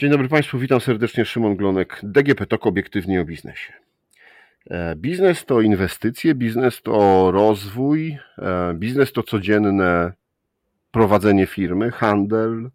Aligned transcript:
Dzień 0.00 0.10
dobry 0.10 0.28
Państwu, 0.28 0.58
witam 0.58 0.80
serdecznie. 0.80 1.24
Szymon 1.24 1.56
Glonek, 1.56 2.00
DGP 2.02 2.46
TOK 2.46 2.66
obiektywnie 2.66 3.20
o 3.20 3.24
biznesie. 3.24 3.72
E, 4.70 4.96
biznes 4.96 5.44
to 5.44 5.60
inwestycje, 5.60 6.34
biznes 6.34 6.82
to 6.82 7.30
rozwój, 7.30 8.18
e, 8.38 8.74
biznes 8.74 9.12
to 9.12 9.22
codzienne 9.22 10.12
prowadzenie 10.90 11.46
firmy, 11.46 11.90
handel, 11.90 12.70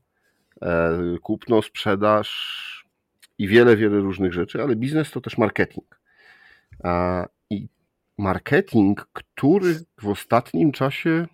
e, 0.62 0.98
kupno, 1.22 1.62
sprzedaż 1.62 2.30
i 3.38 3.48
wiele, 3.48 3.78
wiele 3.78 4.00
różnych 4.00 4.34
rzeczy, 4.34 4.62
ale 4.62 4.76
biznes 4.76 5.12
to 5.12 5.21
też 5.21 5.38
marketing. 5.38 6.00
I 7.50 7.68
marketing, 8.18 9.07
który 9.13 9.76
w 10.02 10.07
ostatnim 10.07 10.71
czasie, 10.71 11.27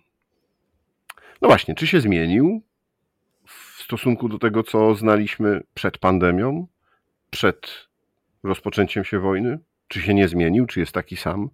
no 1.42 1.48
właśnie, 1.48 1.74
czy 1.74 1.86
się 1.86 2.00
zmienił, 2.00 2.62
stosunku 3.92 4.28
do 4.28 4.38
tego, 4.38 4.62
co 4.62 4.94
znaliśmy 4.94 5.60
przed 5.74 5.98
pandemią, 5.98 6.66
przed 7.30 7.88
rozpoczęciem 8.42 9.04
się 9.04 9.18
wojny? 9.18 9.58
Czy 9.88 10.02
się 10.02 10.14
nie 10.14 10.28
zmienił, 10.28 10.66
czy 10.66 10.80
jest 10.80 10.92
taki 10.92 11.16
sam? 11.16 11.50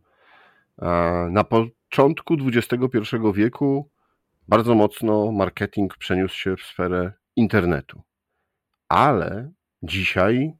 Na 1.30 1.45
początku 1.45 2.37
XXI 2.47 3.16
wieku 3.34 3.91
bardzo 4.48 4.74
mocno 4.74 5.33
marketing 5.33 5.97
przeniósł 5.97 6.34
się 6.34 6.56
w 6.56 6.62
sferę 6.62 7.12
internetu. 7.37 8.02
Ale 8.89 9.50
dzisiaj 9.83 10.52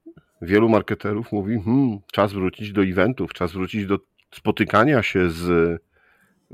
wielu 0.43 0.69
marketerów 0.69 1.33
mówi: 1.33 1.61
hmm, 1.65 1.99
czas 2.13 2.33
wrócić 2.33 2.73
do 2.73 2.83
eventów, 2.83 3.33
czas 3.33 3.53
wrócić 3.53 3.87
do 3.87 3.99
spotykania 4.35 5.03
się 5.03 5.31
z 5.31 5.49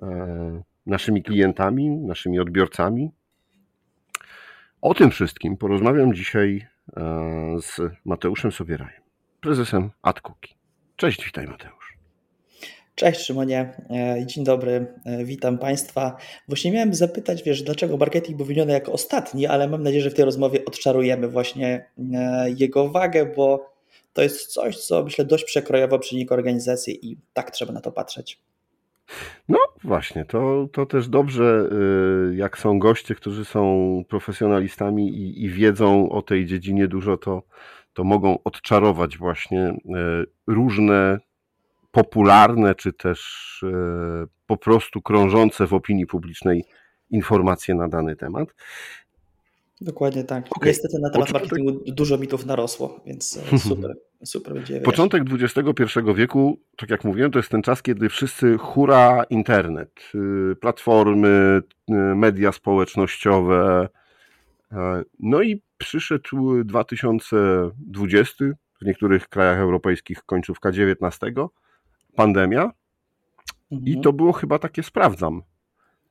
e, 0.03 0.63
naszymi 0.87 1.23
klientami, 1.23 1.91
naszymi 1.91 2.41
odbiorcami, 2.41 3.11
o 4.85 4.95
tym 4.95 5.11
wszystkim 5.11 5.57
porozmawiam 5.57 6.15
dzisiaj 6.15 6.67
e, 6.97 7.03
z 7.63 7.81
Mateuszem 8.05 8.53
Sobierajem, 8.53 9.03
prezesem 9.41 9.91
AdCookie. 10.03 10.55
Cześć, 10.97 11.25
witaj 11.25 11.47
Mateusz. 11.47 11.99
Cześć 12.95 13.21
Szymonie, 13.21 13.73
e, 13.91 14.27
dzień 14.27 14.45
dobry, 14.45 14.87
e, 15.05 15.25
witam 15.25 15.59
Państwa. 15.59 16.17
Właśnie 16.49 16.73
miałem 16.73 16.95
zapytać, 16.95 17.43
wiesz, 17.43 17.63
dlaczego 17.63 17.97
marketing 17.97 18.37
był 18.37 18.47
wymieniony 18.47 18.73
jako 18.73 18.93
ostatni, 18.93 19.47
ale 19.47 19.69
mam 19.69 19.83
nadzieję, 19.83 20.03
że 20.03 20.11
w 20.11 20.15
tej 20.15 20.25
rozmowie 20.25 20.65
odczarujemy 20.65 21.29
właśnie 21.29 21.91
jego 22.57 22.89
wagę, 22.89 23.27
bo 23.37 23.75
to 24.13 24.23
jest 24.23 24.47
coś, 24.47 24.77
co 24.77 25.05
myślę 25.05 25.25
dość 25.25 25.45
przekrojowo 25.45 25.99
przenika 25.99 26.35
organizacji 26.35 27.11
i 27.11 27.17
tak 27.33 27.51
trzeba 27.51 27.73
na 27.73 27.81
to 27.81 27.93
patrzeć. 27.93 28.41
No 29.49 29.59
właśnie, 29.85 30.25
to, 30.25 30.69
to 30.73 30.87
też 30.87 31.09
dobrze, 31.09 31.69
y, 32.33 32.37
jak 32.37 32.59
są 32.59 32.79
goście, 32.79 33.15
którzy 33.15 33.45
są 33.45 34.05
profesjonalistami 34.09 35.09
i, 35.09 35.45
i 35.45 35.49
wiedzą 35.51 36.09
o 36.11 36.23
tej 36.23 36.47
dziedzinie 36.47 36.89
dużo, 36.89 37.17
to, 37.17 37.43
to 37.93 38.05
mogą 38.05 38.39
odczarować 38.45 39.19
właśnie 39.19 39.69
y, 39.69 39.77
różne 40.47 41.19
popularne, 41.91 42.75
czy 42.75 42.93
też 42.93 43.63
y, 43.63 44.29
po 44.47 44.57
prostu 44.57 45.03
krążące 45.03 45.67
w 45.67 45.75
opinii 45.75 46.07
publicznej 46.07 46.65
informacje 47.11 47.75
na 47.75 47.89
dany 47.89 48.17
temat. 48.17 48.49
Dokładnie 49.81 50.25
tak. 50.25 50.47
Okay. 50.57 50.69
Niestety 50.69 50.99
na 50.99 51.11
temat 51.11 51.33
marketingu 51.33 51.81
dużo 51.87 52.19
mitów 52.19 52.47
narosło, 52.47 53.01
więc 53.07 53.41
e, 53.53 53.59
super, 53.69 53.95
super 54.27 54.55
będzie. 54.55 54.81
Początek 54.81 55.23
XXI 55.33 55.83
wieku, 56.15 56.61
tak 56.77 56.91
jak 56.91 57.05
mówiłem, 57.05 57.31
to 57.31 57.39
jest 57.39 57.51
ten 57.51 57.63
czas, 57.63 57.83
kiedy 57.83 58.09
wszyscy 58.09 58.59
hura 58.59 59.25
internet, 59.31 59.91
y, 60.15 60.57
platformy, 60.57 61.63
y, 61.91 61.93
media 61.95 62.53
społecznościowe. 62.53 63.89
E, 64.73 65.03
no 65.21 65.43
i 65.43 65.63
przyszedł 65.79 66.65
2020, 66.65 68.45
w 68.81 68.85
niektórych 68.87 69.29
krajach 69.29 69.59
europejskich 69.59 70.23
końcówka 70.23 70.69
XIX, 70.69 71.19
pandemia. 72.17 72.73
Mhm. 73.73 73.89
I 73.89 74.01
to 74.01 74.13
było 74.13 74.33
chyba 74.33 74.59
takie 74.59 74.83
sprawdzam. 74.83 75.43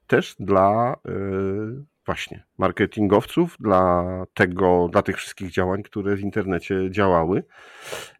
Też 0.07 0.35
dla 0.39 0.95
y, 1.07 1.92
właśnie 2.05 2.43
marketingowców, 2.57 3.57
dla 3.59 4.05
tego, 4.33 4.89
dla 4.91 5.01
tych 5.01 5.17
wszystkich 5.17 5.51
działań, 5.51 5.83
które 5.83 6.15
w 6.15 6.21
internecie 6.21 6.91
działały, 6.91 7.43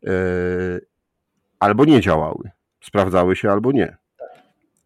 e, 0.03 0.11
albo 1.59 1.85
nie 1.85 2.01
działały, 2.01 2.51
sprawdzały 2.81 3.35
się 3.35 3.51
albo 3.51 3.71
nie. 3.71 3.97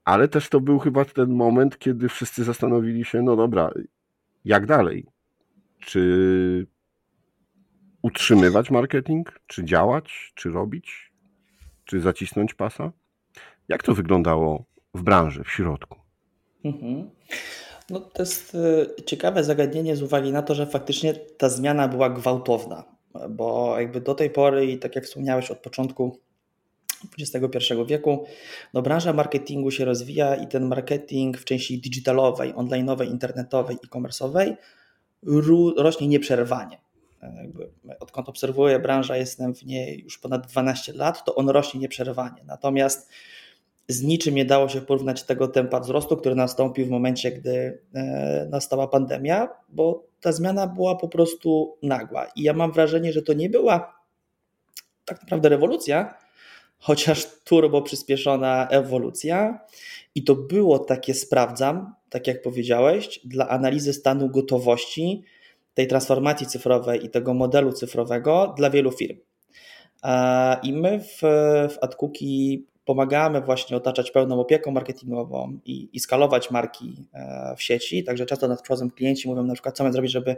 Ale 0.05 0.27
też 0.27 0.49
to 0.49 0.61
był 0.61 0.79
chyba 0.79 1.05
ten 1.05 1.29
moment, 1.29 1.79
kiedy 1.79 2.09
wszyscy 2.09 2.43
zastanowili 2.43 3.05
się, 3.05 3.21
no 3.21 3.35
dobra, 3.35 3.71
jak 4.45 4.65
dalej? 4.65 5.05
Czy 5.79 6.67
utrzymywać 8.01 8.71
marketing? 8.71 9.39
Czy 9.47 9.65
działać? 9.65 10.31
Czy 10.35 10.49
robić? 10.49 11.11
Czy 11.85 12.01
zacisnąć 12.01 12.53
pasa? 12.53 12.91
Jak 13.67 13.83
to 13.83 13.93
wyglądało 13.93 14.65
w 14.93 15.01
branży, 15.03 15.43
w 15.43 15.51
środku? 15.51 15.99
Mhm. 16.65 17.09
No, 17.89 17.99
to 17.99 18.21
jest 18.21 18.55
y, 18.55 19.03
ciekawe 19.05 19.43
zagadnienie 19.43 19.95
z 19.95 20.01
uwagi 20.01 20.31
na 20.31 20.41
to, 20.41 20.55
że 20.55 20.67
faktycznie 20.67 21.13
ta 21.13 21.49
zmiana 21.49 21.87
była 21.87 22.09
gwałtowna, 22.09 22.83
bo 23.29 23.79
jakby 23.79 24.01
do 24.01 24.15
tej 24.15 24.29
pory 24.29 24.65
i 24.65 24.79
tak 24.79 24.95
jak 24.95 25.05
wspomniałeś 25.05 25.51
od 25.51 25.57
początku 25.57 26.19
XXI 27.19 27.73
wieku, 27.87 28.25
no 28.73 28.81
branża 28.81 29.13
marketingu 29.13 29.71
się 29.71 29.85
rozwija 29.85 30.35
i 30.35 30.47
ten 30.47 30.65
marketing 30.65 31.37
w 31.37 31.45
części 31.45 31.81
digitalowej, 31.81 32.53
onlineowej, 32.55 33.09
internetowej, 33.09 33.77
e-commerce'owej 33.85 34.55
rośnie 35.77 36.07
nieprzerwanie. 36.07 36.77
Jakby 37.21 37.69
odkąd 37.99 38.29
obserwuję 38.29 38.79
branżę, 38.79 39.17
jestem 39.17 39.55
w 39.55 39.65
niej 39.65 40.03
już 40.03 40.17
ponad 40.17 40.47
12 40.47 40.93
lat, 40.93 41.25
to 41.25 41.35
on 41.35 41.49
rośnie 41.49 41.79
nieprzerwanie. 41.79 42.43
Natomiast 42.45 43.09
z 43.87 44.03
niczym 44.03 44.35
nie 44.35 44.45
dało 44.45 44.69
się 44.69 44.81
porównać 44.81 45.23
tego 45.23 45.47
tempa 45.47 45.79
wzrostu, 45.79 46.17
który 46.17 46.35
nastąpił 46.35 46.85
w 46.85 46.89
momencie, 46.89 47.31
gdy 47.31 47.81
e, 47.93 48.47
nastała 48.49 48.87
pandemia, 48.87 49.49
bo 49.69 50.03
ta 50.21 50.31
zmiana 50.31 50.67
była 50.67 50.95
po 50.95 51.07
prostu 51.07 51.77
nagła. 51.83 52.25
I 52.35 52.43
ja 52.43 52.53
mam 52.53 52.71
wrażenie, 52.71 53.13
że 53.13 53.21
to 53.21 53.33
nie 53.33 53.49
była 53.49 53.97
tak 55.05 55.21
naprawdę 55.21 55.49
rewolucja, 55.49 56.17
chociaż 56.79 57.25
turbo 57.43 57.81
przyspieszona 57.81 58.67
ewolucja. 58.67 59.59
I 60.15 60.23
to 60.23 60.35
było 60.35 60.79
takie, 60.79 61.13
sprawdzam, 61.13 61.93
tak 62.09 62.27
jak 62.27 62.41
powiedziałeś, 62.41 63.19
dla 63.23 63.47
analizy 63.47 63.93
stanu 63.93 64.29
gotowości 64.29 65.23
tej 65.73 65.87
transformacji 65.87 66.47
cyfrowej 66.47 67.05
i 67.05 67.09
tego 67.09 67.33
modelu 67.33 67.73
cyfrowego 67.73 68.53
dla 68.57 68.69
wielu 68.69 68.91
firm. 68.91 69.17
E, 70.03 70.57
I 70.63 70.73
my 70.73 70.99
w, 70.99 71.21
w 71.73 71.77
AdCookie 71.81 72.57
pomagamy 72.87 73.41
właśnie 73.41 73.77
otaczać 73.77 74.11
pełną 74.11 74.39
opieką 74.39 74.71
marketingową 74.71 75.59
i, 75.65 75.89
i 75.93 75.99
skalować 75.99 76.51
marki 76.51 77.07
e, 77.13 77.55
w 77.57 77.63
sieci. 77.63 78.03
Także 78.03 78.25
często 78.25 78.47
nad 78.47 78.61
przychodzą 78.61 78.91
klienci, 78.91 79.27
mówią 79.29 79.43
na 79.43 79.53
przykład, 79.53 79.77
co 79.77 79.83
mamy 79.83 79.93
zrobić, 79.93 80.11
żeby 80.11 80.35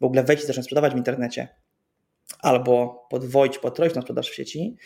w 0.00 0.04
ogóle 0.04 0.24
wejść 0.24 0.44
i 0.44 0.46
zacząć 0.46 0.64
sprzedawać 0.64 0.94
w 0.94 0.96
internecie, 0.96 1.48
albo 2.38 3.06
podwoić, 3.10 3.58
potroić 3.58 3.94
na 3.94 4.02
sprzedaż 4.02 4.30
w 4.30 4.34
sieci. 4.34 4.76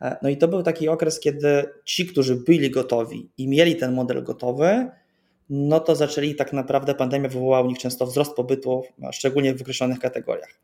E, 0.00 0.16
no 0.22 0.28
i 0.28 0.36
to 0.36 0.48
był 0.48 0.62
taki 0.62 0.88
okres, 0.88 1.20
kiedy 1.20 1.64
ci, 1.84 2.06
którzy 2.06 2.36
byli 2.36 2.70
gotowi 2.70 3.30
i 3.38 3.48
mieli 3.48 3.76
ten 3.76 3.94
model 3.94 4.24
gotowy, 4.24 4.90
no 5.50 5.80
to 5.80 5.96
zaczęli 5.96 6.34
tak 6.34 6.52
naprawdę 6.52 6.94
pandemia 6.94 7.28
wywołała 7.28 7.66
u 7.66 7.68
nich 7.68 7.78
często 7.78 8.06
wzrost 8.06 8.34
pobytu, 8.34 8.84
szczególnie 9.12 9.54
w 9.54 9.62
określonych 9.62 9.98
kategoriach. 9.98 10.60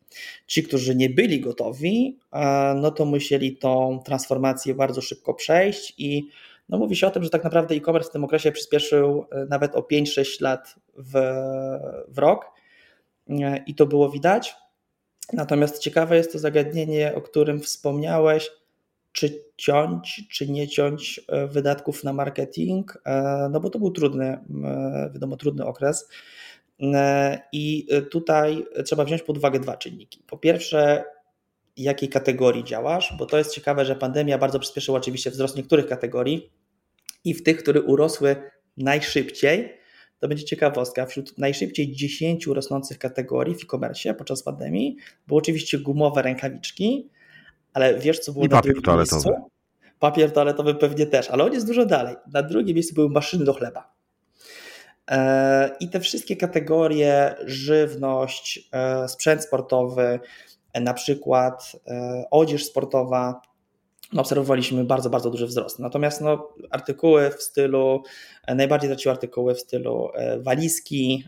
Ci, 0.47 0.63
którzy 0.63 0.95
nie 0.97 1.11
byli 1.11 1.41
gotowi, 1.41 2.19
e, 2.33 2.75
no 2.77 2.91
to 2.91 3.05
musieli 3.05 3.57
tą 3.57 4.01
transformację 4.05 4.75
bardzo 4.75 5.01
szybko 5.01 5.35
przejść 5.35 5.95
i 5.99 6.29
no 6.69 6.78
mówi 6.78 6.97
się 6.97 7.07
o 7.07 7.10
tym, 7.10 7.25
że 7.25 7.31
tak 7.31 7.45
naprawdę 7.45 7.75
e-commerce 7.75 8.10
w 8.10 8.13
tym 8.13 8.25
okresie 8.25 8.53
przyspieszył 8.53 9.27
e, 9.33 9.47
nawet 9.47 9.75
o 9.75 9.81
5-6 9.81 10.43
lat 10.43 10.75
w, 10.97 11.13
w 12.09 12.19
rok 12.19 12.47
e, 13.31 13.65
i 13.66 13.75
to 13.75 13.87
było 13.87 14.10
widać. 14.10 14.54
Natomiast 15.33 15.78
ciekawe 15.78 16.16
jest 16.16 16.33
to 16.33 16.39
zagadnienie, 16.39 17.15
o 17.15 17.21
którym 17.21 17.60
wspomniałeś, 17.60 18.51
czy 19.12 19.45
ciąć, 19.57 20.28
czy 20.33 20.51
nie 20.51 20.68
ciąć 20.68 21.21
e, 21.28 21.47
wydatków 21.47 22.04
na 22.04 22.12
marketing, 22.12 22.98
e, 23.04 23.48
no 23.53 23.60
bo 23.60 23.71
to 23.71 23.78
był 23.78 23.91
trudny, 23.91 24.39
wiadomo, 25.12 25.36
trudny 25.36 25.66
okres. 25.66 26.09
E, 26.83 27.39
I 27.53 27.89
tutaj 28.10 28.66
trzeba 28.84 29.04
wziąć 29.04 29.22
pod 29.22 29.39
uwagę 29.39 29.60
dwa 29.60 29.77
czynniki. 29.77 30.22
Po 30.27 30.39
pierwsze, 30.39 31.04
jakiej 31.77 32.09
kategorii 32.09 32.65
działasz, 32.65 33.15
bo 33.18 33.27
to 33.27 33.39
jest 33.39 33.54
ciekawe, 33.54 33.84
że 33.84 33.97
pandemia 33.97 34.39
bardzo 34.39 34.59
przyspieszyła 34.59 34.98
oczywiście 34.98 35.30
wzrost 35.30 35.56
niektórych 35.56 35.86
kategorii 35.86 36.51
i 37.24 37.34
w 37.34 37.42
tych, 37.42 37.56
które 37.56 37.83
urosły 37.83 38.36
najszybciej, 38.77 39.80
to 40.18 40.28
będzie 40.28 40.45
ciekawostka, 40.45 41.06
wśród 41.06 41.39
najszybciej 41.39 41.92
10 41.92 42.47
rosnących 42.47 42.98
kategorii 42.98 43.54
w 43.54 43.63
e-commerce 43.63 44.15
podczas 44.15 44.42
pandemii 44.42 44.97
były 45.27 45.39
oczywiście 45.39 45.78
gumowe 45.78 46.22
rękawiczki, 46.22 47.10
ale 47.75 47.99
wiesz, 47.99 48.19
co 48.19 48.33
było 48.33 48.45
I 48.45 48.49
na 48.49 48.61
drugim 48.61 48.83
toaletowy. 48.83 49.31
miejscu? 49.31 49.51
Papier 49.99 50.33
toaletowy 50.33 50.75
pewnie 50.75 51.07
też, 51.07 51.31
ale 51.31 51.45
on 51.45 51.53
jest 51.53 51.67
dużo 51.67 51.87
dalej. 51.87 52.17
Na 52.33 52.43
drugim 52.43 52.75
miejscu 52.75 52.95
były 52.95 53.11
maszyny 53.11 53.45
do 53.45 53.53
chleba. 53.53 53.93
E, 55.11 55.71
I 55.81 55.89
te 55.89 56.01
wszystkie 56.01 56.37
kategorie, 56.37 57.34
żywność, 57.45 58.69
e, 58.72 59.09
sprzęt 59.09 59.45
sportowy, 59.45 60.21
na 60.81 60.95
przykład 60.95 61.72
odzież 62.31 62.65
sportowa, 62.65 63.43
no, 64.13 64.21
obserwowaliśmy 64.21 64.84
bardzo, 64.84 65.11
bardzo 65.11 65.31
duży 65.31 65.47
wzrost. 65.47 65.78
Natomiast 65.78 66.21
no, 66.21 66.49
artykuły 66.71 67.31
w 67.31 67.43
stylu, 67.43 68.03
najbardziej 68.49 68.91
traciły 68.91 69.13
artykuły 69.13 69.55
w 69.55 69.61
stylu 69.61 70.09
walizki, 70.39 71.25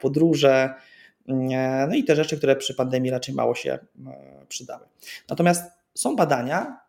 podróże, 0.00 0.74
no 1.88 1.94
i 1.94 2.04
te 2.04 2.16
rzeczy, 2.16 2.38
które 2.38 2.56
przy 2.56 2.74
pandemii 2.74 3.10
raczej 3.10 3.34
mało 3.34 3.54
się 3.54 3.78
przydały. 4.48 4.86
Natomiast 5.28 5.70
są 5.94 6.16
badania, 6.16 6.80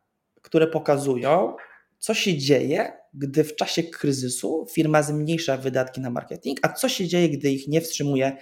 które 0.42 0.68
pokazują, 0.68 1.56
co 2.00 2.14
się 2.14 2.38
dzieje, 2.38 2.92
gdy 3.14 3.44
w 3.44 3.56
czasie 3.56 3.84
kryzysu 3.84 4.68
firma 4.72 5.04
zmniejsza 5.04 5.58
wydatki 5.58 6.02
na 6.02 6.10
marketing, 6.10 6.60
a 6.62 6.70
co 6.70 6.90
się 6.90 7.08
dzieje, 7.08 7.30
gdy 7.30 7.50
ich 7.50 7.68
nie 7.68 7.82
wstrzymuje 7.82 8.38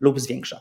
lub 0.00 0.20
zwiększa. 0.20 0.60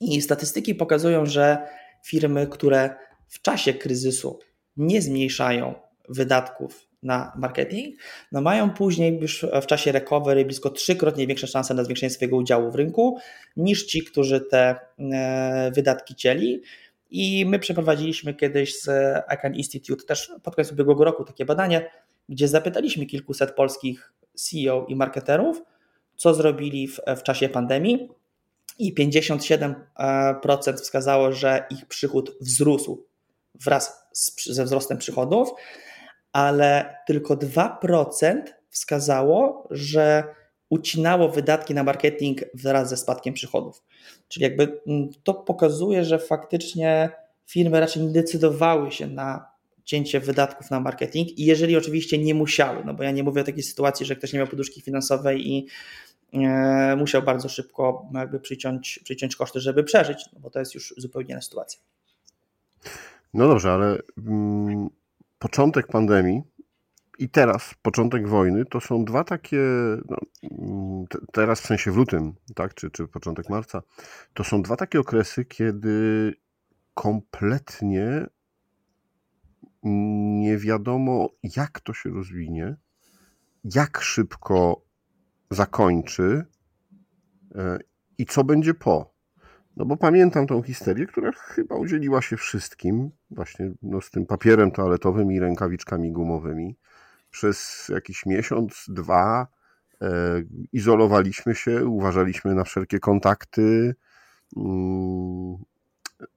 I 0.00 0.22
statystyki 0.22 0.74
pokazują, 0.74 1.26
że 1.26 1.58
firmy, 2.04 2.46
które 2.46 2.94
w 3.28 3.42
czasie 3.42 3.74
kryzysu 3.74 4.38
nie 4.76 5.02
zmniejszają 5.02 5.74
wydatków 6.08 6.89
na 7.02 7.32
marketing, 7.36 7.96
no 8.32 8.40
mają 8.40 8.70
później 8.70 9.20
już 9.20 9.46
w 9.62 9.66
czasie 9.66 9.92
recovery 9.92 10.44
blisko 10.44 10.70
trzykrotnie 10.70 11.26
większe 11.26 11.46
szanse 11.46 11.74
na 11.74 11.84
zwiększenie 11.84 12.10
swojego 12.10 12.36
udziału 12.36 12.70
w 12.70 12.74
rynku 12.74 13.18
niż 13.56 13.86
ci, 13.86 14.04
którzy 14.04 14.40
te 14.40 14.76
e, 14.98 15.70
wydatki 15.74 16.14
cieli. 16.14 16.62
I 17.10 17.46
my 17.46 17.58
przeprowadziliśmy 17.58 18.34
kiedyś 18.34 18.80
z 18.80 18.88
Icahn 19.34 19.54
Institute 19.54 20.04
też 20.04 20.32
pod 20.42 20.54
koniec 20.54 20.72
ubiegłego 20.72 21.04
roku 21.04 21.24
takie 21.24 21.44
badanie, 21.44 21.90
gdzie 22.28 22.48
zapytaliśmy 22.48 23.06
kilkuset 23.06 23.54
polskich 23.54 24.12
CEO 24.34 24.86
i 24.88 24.96
marketerów, 24.96 25.62
co 26.16 26.34
zrobili 26.34 26.88
w, 26.88 27.00
w 27.16 27.22
czasie 27.22 27.48
pandemii 27.48 28.08
i 28.78 28.94
57% 28.94 29.74
wskazało, 30.76 31.32
że 31.32 31.66
ich 31.70 31.86
przychód 31.86 32.36
wzrósł 32.40 33.06
wraz 33.54 34.08
z, 34.12 34.46
ze 34.46 34.64
wzrostem 34.64 34.98
przychodów, 34.98 35.48
ale 36.32 36.96
tylko 37.06 37.36
2% 37.36 38.42
wskazało, 38.68 39.68
że 39.70 40.24
ucinało 40.68 41.28
wydatki 41.28 41.74
na 41.74 41.82
marketing 41.82 42.40
wraz 42.54 42.88
ze 42.88 42.96
spadkiem 42.96 43.34
przychodów. 43.34 43.82
Czyli 44.28 44.44
jakby 44.44 44.80
mm, 44.86 45.08
to 45.24 45.34
pokazuje, 45.34 46.04
że 46.04 46.18
faktycznie 46.18 47.10
firmy 47.46 47.80
raczej 47.80 48.02
nie 48.02 48.12
decydowały 48.12 48.92
się 48.92 49.06
na 49.06 49.50
cięcie 49.84 50.20
wydatków 50.20 50.70
na 50.70 50.80
marketing 50.80 51.38
i 51.38 51.44
jeżeli 51.44 51.76
oczywiście 51.76 52.18
nie 52.18 52.34
musiały, 52.34 52.84
no 52.84 52.94
bo 52.94 53.02
ja 53.02 53.10
nie 53.10 53.22
mówię 53.22 53.40
o 53.40 53.44
takiej 53.44 53.62
sytuacji, 53.62 54.06
że 54.06 54.16
ktoś 54.16 54.32
nie 54.32 54.38
miał 54.38 54.48
poduszki 54.48 54.80
finansowej 54.80 55.48
i 55.48 55.66
e, 56.32 56.96
musiał 56.96 57.22
bardzo 57.22 57.48
szybko 57.48 58.08
jakby 58.14 58.40
przyciąć, 58.40 59.00
przyciąć 59.04 59.36
koszty, 59.36 59.60
żeby 59.60 59.84
przeżyć, 59.84 60.24
no 60.32 60.40
bo 60.40 60.50
to 60.50 60.58
jest 60.58 60.74
już 60.74 60.94
zupełnie 60.96 61.30
inna 61.30 61.40
sytuacja. 61.40 61.80
No 63.34 63.48
dobrze, 63.48 63.72
ale 63.72 63.98
mm, 64.18 64.90
początek 65.40 65.86
pandemii 65.86 66.42
i 67.18 67.28
teraz 67.28 67.74
początek 67.82 68.28
wojny 68.28 68.64
to 68.64 68.80
są 68.80 69.04
dwa 69.04 69.24
takie, 69.24 69.60
no, 70.08 70.16
mm, 70.42 71.04
teraz 71.32 71.60
w 71.60 71.66
sensie 71.66 71.92
w 71.92 71.96
lutym, 71.96 72.34
tak, 72.54 72.74
czy, 72.74 72.90
czy 72.90 73.08
początek 73.08 73.48
marca, 73.48 73.82
to 74.34 74.44
są 74.44 74.62
dwa 74.62 74.76
takie 74.76 75.00
okresy, 75.00 75.44
kiedy 75.44 76.34
kompletnie 76.94 78.26
nie 79.82 80.58
wiadomo, 80.58 81.28
jak 81.56 81.80
to 81.80 81.94
się 81.94 82.10
rozwinie, 82.10 82.76
jak 83.64 84.00
szybko 84.00 84.84
zakończy 85.50 86.44
e, 87.54 87.78
i 88.18 88.26
co 88.26 88.44
będzie 88.44 88.74
po. 88.74 89.19
No 89.80 89.86
bo 89.86 89.96
pamiętam 89.96 90.46
tą 90.46 90.62
histerię, 90.62 91.06
która 91.06 91.32
chyba 91.32 91.76
udzieliła 91.76 92.22
się 92.22 92.36
wszystkim, 92.36 93.10
właśnie 93.30 93.72
no, 93.82 94.00
z 94.00 94.10
tym 94.10 94.26
papierem 94.26 94.70
toaletowym 94.70 95.32
i 95.32 95.40
rękawiczkami 95.40 96.12
gumowymi. 96.12 96.76
Przez 97.30 97.88
jakiś 97.88 98.26
miesiąc, 98.26 98.84
dwa 98.88 99.46
e, 100.02 100.08
izolowaliśmy 100.72 101.54
się, 101.54 101.86
uważaliśmy 101.86 102.54
na 102.54 102.64
wszelkie 102.64 102.98
kontakty. 102.98 103.94
Mm, 104.56 105.56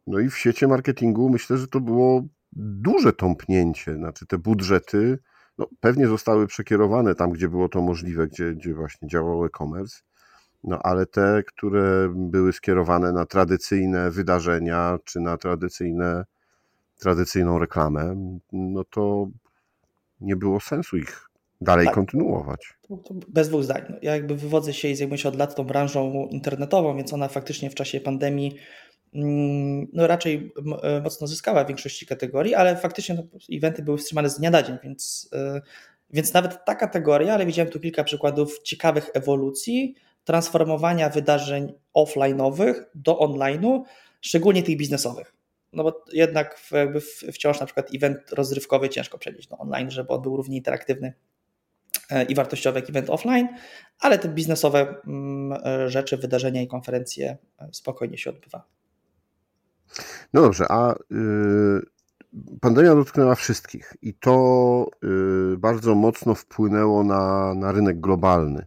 no 0.07 0.19
i 0.19 0.29
w 0.29 0.37
sieci 0.37 0.67
marketingu 0.67 1.29
myślę, 1.29 1.57
że 1.57 1.67
to 1.67 1.79
było 1.79 2.23
duże 2.53 3.13
tąpnięcie. 3.13 3.95
Znaczy 3.95 4.25
te 4.25 4.37
budżety 4.37 5.19
no, 5.57 5.67
pewnie 5.79 6.07
zostały 6.07 6.47
przekierowane 6.47 7.15
tam, 7.15 7.31
gdzie 7.31 7.49
było 7.49 7.69
to 7.69 7.81
możliwe, 7.81 8.27
gdzie, 8.27 8.53
gdzie 8.53 8.73
właśnie 8.73 9.07
działał 9.07 9.45
e-commerce 9.45 10.01
no 10.63 10.79
ale 10.83 11.05
te, 11.05 11.43
które 11.47 12.13
były 12.15 12.53
skierowane 12.53 13.11
na 13.11 13.25
tradycyjne 13.25 14.11
wydarzenia 14.11 14.99
czy 15.03 15.19
na 15.19 15.37
tradycyjne, 15.37 16.25
tradycyjną 16.99 17.59
reklamę, 17.59 18.15
no 18.51 18.83
to 18.83 19.27
nie 20.21 20.35
było 20.35 20.59
sensu 20.59 20.97
ich 20.97 21.29
dalej 21.61 21.85
tak. 21.85 21.95
kontynuować. 21.95 22.73
Bez 23.27 23.49
dwóch 23.49 23.63
zdań. 23.63 23.81
No, 23.89 23.95
ja 24.01 24.15
jakby 24.15 24.35
wywodzę 24.35 24.73
się 24.73 24.87
i 24.87 24.95
zajmuję 24.95 25.17
się 25.17 25.29
od 25.29 25.35
lat 25.35 25.55
tą 25.55 25.63
branżą 25.63 26.27
internetową, 26.31 26.97
więc 26.97 27.13
ona 27.13 27.27
faktycznie 27.27 27.69
w 27.69 27.75
czasie 27.75 28.01
pandemii 28.01 28.55
mm, 29.13 29.87
no 29.93 30.07
raczej 30.07 30.53
e, 30.83 31.01
mocno 31.01 31.27
zyskała 31.27 31.63
w 31.63 31.67
większości 31.67 32.05
kategorii, 32.05 32.55
ale 32.55 32.75
faktycznie 32.75 33.15
no, 33.15 33.23
eventy 33.51 33.83
były 33.83 33.97
wstrzymane 33.97 34.29
z 34.29 34.39
dnia 34.39 34.51
na 34.51 34.63
dzień, 34.63 34.77
więc, 34.83 35.29
e, 35.33 35.61
więc 36.13 36.33
nawet 36.33 36.65
ta 36.65 36.75
kategoria, 36.75 37.33
ale 37.33 37.45
widziałem 37.45 37.71
tu 37.71 37.79
kilka 37.79 38.03
przykładów 38.03 38.59
ciekawych 38.63 39.09
ewolucji, 39.13 39.95
transformowania 40.23 41.09
wydarzeń 41.09 41.73
offline'owych 41.95 42.73
do 42.95 43.19
online'u, 43.19 43.81
szczególnie 44.21 44.63
tych 44.63 44.77
biznesowych. 44.77 45.33
No 45.73 45.83
bo 45.83 46.05
jednak 46.13 46.59
jakby 46.71 47.01
wciąż 47.33 47.59
na 47.59 47.65
przykład 47.65 47.87
event 47.95 48.31
rozrywkowy 48.31 48.89
ciężko 48.89 49.17
przenieść 49.17 49.47
do 49.47 49.57
online, 49.57 49.91
żeby 49.91 50.09
on 50.09 50.21
był 50.21 50.37
równie 50.37 50.57
interaktywny 50.57 51.13
e, 52.09 52.23
i 52.23 52.35
wartościowy 52.35 52.79
jak 52.79 52.89
event 52.89 53.09
offline, 53.09 53.47
ale 53.99 54.19
te 54.19 54.29
biznesowe 54.29 54.95
mm, 55.07 55.59
e, 55.65 55.89
rzeczy, 55.89 56.17
wydarzenia 56.17 56.61
i 56.61 56.67
konferencje 56.67 57.37
e, 57.59 57.69
spokojnie 57.71 58.17
się 58.17 58.29
odbywa. 58.29 58.63
No 60.33 60.41
dobrze, 60.41 60.65
a 60.69 60.95
pandemia 62.61 62.95
dotknęła 62.95 63.35
wszystkich 63.35 63.93
i 64.01 64.13
to 64.13 64.85
bardzo 65.57 65.95
mocno 65.95 66.35
wpłynęło 66.35 67.03
na, 67.03 67.53
na 67.53 67.71
rynek 67.71 67.99
globalny 67.99 68.65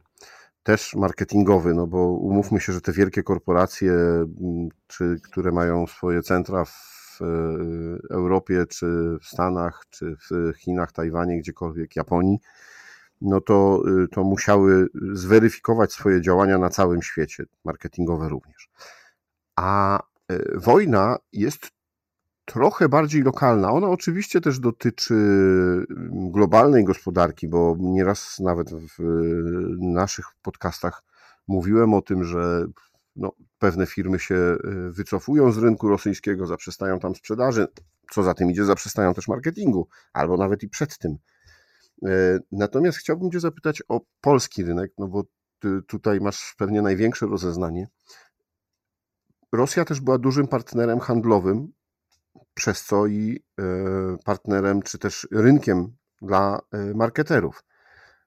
też 0.66 0.94
marketingowy, 0.94 1.74
no 1.74 1.86
bo 1.86 2.10
umówmy 2.12 2.60
się, 2.60 2.72
że 2.72 2.80
te 2.80 2.92
wielkie 2.92 3.22
korporacje, 3.22 3.92
mm, 3.92 4.68
czy, 4.86 5.20
które 5.22 5.52
mają 5.52 5.86
swoje 5.86 6.22
centra 6.22 6.64
w 6.64 7.18
e, 7.20 7.24
Europie, 8.14 8.64
czy 8.68 8.86
w 9.22 9.26
Stanach, 9.26 9.82
czy 9.90 10.16
w 10.30 10.52
Chinach, 10.58 10.92
Tajwanie, 10.92 11.38
gdziekolwiek, 11.38 11.96
Japonii, 11.96 12.38
no 13.20 13.40
to, 13.40 13.82
y, 14.04 14.08
to 14.08 14.24
musiały 14.24 14.86
zweryfikować 15.12 15.92
swoje 15.92 16.20
działania 16.20 16.58
na 16.58 16.68
całym 16.70 17.02
świecie, 17.02 17.44
marketingowe 17.64 18.28
również. 18.28 18.68
A 19.56 19.98
e, 19.98 20.38
wojna 20.54 21.16
jest 21.32 21.70
trochę 22.46 22.88
bardziej 22.88 23.22
lokalna. 23.22 23.70
Ona 23.70 23.88
oczywiście 23.88 24.40
też 24.40 24.58
dotyczy 24.58 25.14
mm, 25.14 26.30
globalnej 26.30 26.84
gospodarki, 26.84 27.48
bo 27.48 27.76
nieraz 27.80 28.38
nawet 28.40 28.70
w 28.70 28.98
naszych 29.80 30.26
podcastach 30.42 31.02
mówiłem 31.48 31.94
o 31.94 32.02
tym, 32.02 32.24
że 32.24 32.66
no, 33.16 33.32
pewne 33.58 33.86
firmy 33.86 34.18
się 34.18 34.34
e, 34.34 34.56
wycofują 34.90 35.52
z 35.52 35.58
rynku 35.58 35.88
rosyjskiego, 35.88 36.46
zaprzestają 36.46 36.98
tam 36.98 37.14
sprzedaży, 37.14 37.66
co 38.10 38.22
za 38.22 38.34
tym 38.34 38.50
idzie, 38.50 38.64
zaprzestają 38.64 39.14
też 39.14 39.28
marketingu, 39.28 39.88
albo 40.12 40.36
nawet 40.36 40.62
i 40.62 40.68
przed 40.68 40.98
tym. 40.98 41.16
E, 42.06 42.38
natomiast 42.52 42.98
chciałbym 42.98 43.30
Cię 43.30 43.40
zapytać 43.40 43.82
o 43.88 44.00
polski 44.20 44.64
rynek, 44.64 44.92
no 44.98 45.08
bo 45.08 45.24
Ty 45.58 45.82
tutaj 45.86 46.20
masz 46.20 46.54
pewnie 46.58 46.82
największe 46.82 47.26
rozeznanie. 47.26 47.88
Rosja 49.52 49.84
też 49.84 50.00
była 50.00 50.18
dużym 50.18 50.48
partnerem 50.48 51.00
handlowym 51.00 51.72
przez 52.56 52.84
co 52.84 53.06
i 53.06 53.44
e, 53.58 53.62
partnerem, 54.24 54.82
czy 54.82 54.98
też 54.98 55.28
rynkiem 55.32 55.96
dla 56.22 56.60
e, 56.72 56.78
marketerów. 56.94 57.64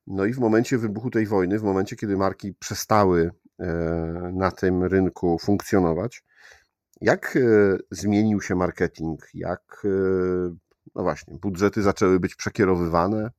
No 0.08 0.26
i 0.26 0.34
w 0.34 0.40
momencie 0.40 0.78
wybuchu 0.78 1.10
tej 1.10 1.26
wojny, 1.26 1.60
w 1.60 1.64
momencie, 1.64 1.96
kiedy 1.96 2.18
marki 2.18 2.54
przestały 2.54 3.32
e, 3.60 3.66
na 4.34 4.52
tym 4.52 4.84
rynku 4.84 5.38
funkcjonować, 5.40 6.24
jak 7.02 7.38
zmienił 7.92 8.42
się 8.42 8.56
marketing? 8.56 9.30
Jak, 9.34 9.84
no 10.96 11.04
właśnie, 11.04 11.38
budżety 11.38 11.82
zaczęły 11.82 12.20
być 12.20 12.36
przekierowywane? 12.36 13.32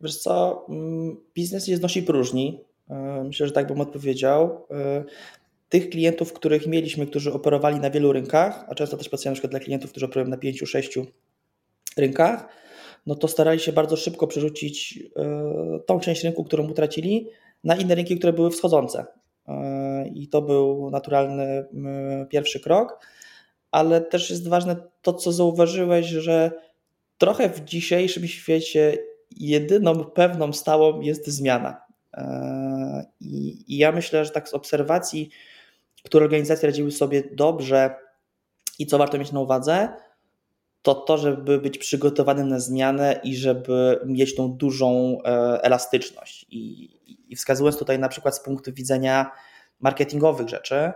Wiesz 0.00 0.18
co, 0.18 0.66
mm, 0.68 1.16
biznes 1.34 1.68
jest 1.68 1.82
dość 1.82 2.00
próżni. 2.00 2.64
Myślę, 3.24 3.46
że 3.46 3.52
tak 3.52 3.66
bym 3.66 3.80
odpowiedział 3.80 4.66
tych 5.70 5.90
klientów, 5.90 6.32
których 6.32 6.66
mieliśmy, 6.66 7.06
którzy 7.06 7.32
operowali 7.32 7.80
na 7.80 7.90
wielu 7.90 8.12
rynkach, 8.12 8.64
a 8.68 8.74
często 8.74 8.96
też 8.96 9.08
pracuję 9.08 9.30
na 9.30 9.34
przykład 9.34 9.50
dla 9.50 9.60
klientów, 9.60 9.90
którzy 9.90 10.06
operują 10.06 10.28
na 10.28 10.36
pięciu, 10.36 10.66
sześciu 10.66 11.06
rynkach, 11.96 12.48
no 13.06 13.14
to 13.14 13.28
starali 13.28 13.60
się 13.60 13.72
bardzo 13.72 13.96
szybko 13.96 14.26
przerzucić 14.26 14.98
e, 15.16 15.80
tą 15.86 16.00
część 16.00 16.24
rynku, 16.24 16.44
którą 16.44 16.68
utracili, 16.68 17.28
na 17.64 17.76
inne 17.76 17.94
rynki, 17.94 18.18
które 18.18 18.32
były 18.32 18.50
wschodzące. 18.50 19.06
E, 19.48 20.08
i 20.14 20.28
to 20.28 20.42
był 20.42 20.90
naturalny 20.90 21.64
pierwszy 22.28 22.60
krok, 22.60 23.06
ale 23.70 24.00
też 24.00 24.30
jest 24.30 24.48
ważne 24.48 24.76
to, 25.02 25.12
co 25.12 25.32
zauważyłeś, 25.32 26.06
że 26.06 26.50
trochę 27.18 27.48
w 27.48 27.64
dzisiejszym 27.64 28.26
świecie 28.28 28.98
jedyną 29.36 30.04
pewną 30.04 30.52
stałą 30.52 31.00
jest 31.00 31.26
zmiana. 31.26 31.80
I, 33.20 33.64
I, 33.74 33.78
ja 33.78 33.92
myślę, 33.92 34.24
że 34.24 34.30
tak 34.30 34.48
z 34.48 34.54
obserwacji, 34.54 35.30
które 36.04 36.24
organizacje 36.24 36.66
radziły 36.66 36.90
sobie 36.90 37.22
dobrze 37.32 37.94
i 38.78 38.86
co 38.86 38.98
warto 38.98 39.18
mieć 39.18 39.32
na 39.32 39.40
uwadze, 39.40 39.88
to 40.82 40.94
to, 40.94 41.18
żeby 41.18 41.58
być 41.58 41.78
przygotowanym 41.78 42.48
na 42.48 42.58
zmianę 42.58 43.20
i 43.24 43.36
żeby 43.36 44.00
mieć 44.06 44.34
tą 44.34 44.52
dużą 44.52 45.18
e, 45.24 45.28
elastyczność. 45.62 46.46
I, 46.50 46.90
i 47.28 47.36
wskazując 47.36 47.78
tutaj 47.78 47.98
na 47.98 48.08
przykład 48.08 48.36
z 48.36 48.40
punktu 48.40 48.72
widzenia 48.72 49.30
marketingowych 49.80 50.48
rzeczy, 50.48 50.92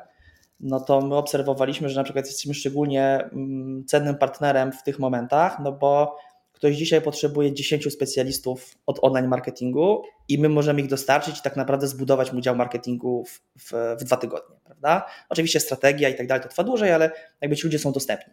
no 0.61 0.81
to 0.81 1.01
my 1.01 1.17
obserwowaliśmy, 1.17 1.89
że 1.89 2.01
na 2.01 2.05
przykład 2.05 2.27
jesteśmy 2.27 2.55
szczególnie 2.55 3.29
mm, 3.33 3.85
cennym 3.87 4.19
partnerem 4.19 4.73
w 4.73 4.83
tych 4.83 4.99
momentach, 4.99 5.59
no 5.63 5.73
bo 5.73 6.17
ktoś 6.65 6.77
dzisiaj 6.77 7.01
potrzebuje 7.01 7.53
10 7.53 7.93
specjalistów 7.93 8.79
od 8.87 8.99
online 9.03 9.29
marketingu 9.29 10.03
i 10.29 10.39
my 10.39 10.49
możemy 10.49 10.81
ich 10.81 10.87
dostarczyć 10.87 11.39
i 11.39 11.43
tak 11.43 11.57
naprawdę 11.57 11.89
zbudować 11.89 12.33
mu 12.33 12.41
dział 12.41 12.57
marketingu 12.57 13.25
w, 13.25 13.41
w, 13.59 13.97
w 14.01 14.05
dwa 14.05 14.17
tygodnie, 14.17 14.57
prawda? 14.65 15.07
Oczywiście 15.29 15.61
strategia 15.61 16.09
i 16.09 16.15
tak 16.15 16.27
dalej 16.27 16.43
to 16.43 16.49
trwa 16.49 16.65
dłużej, 16.65 16.93
ale 16.93 17.11
jakby 17.41 17.57
ci 17.57 17.67
ludzie 17.67 17.79
są 17.79 17.93
dostępni. 17.93 18.33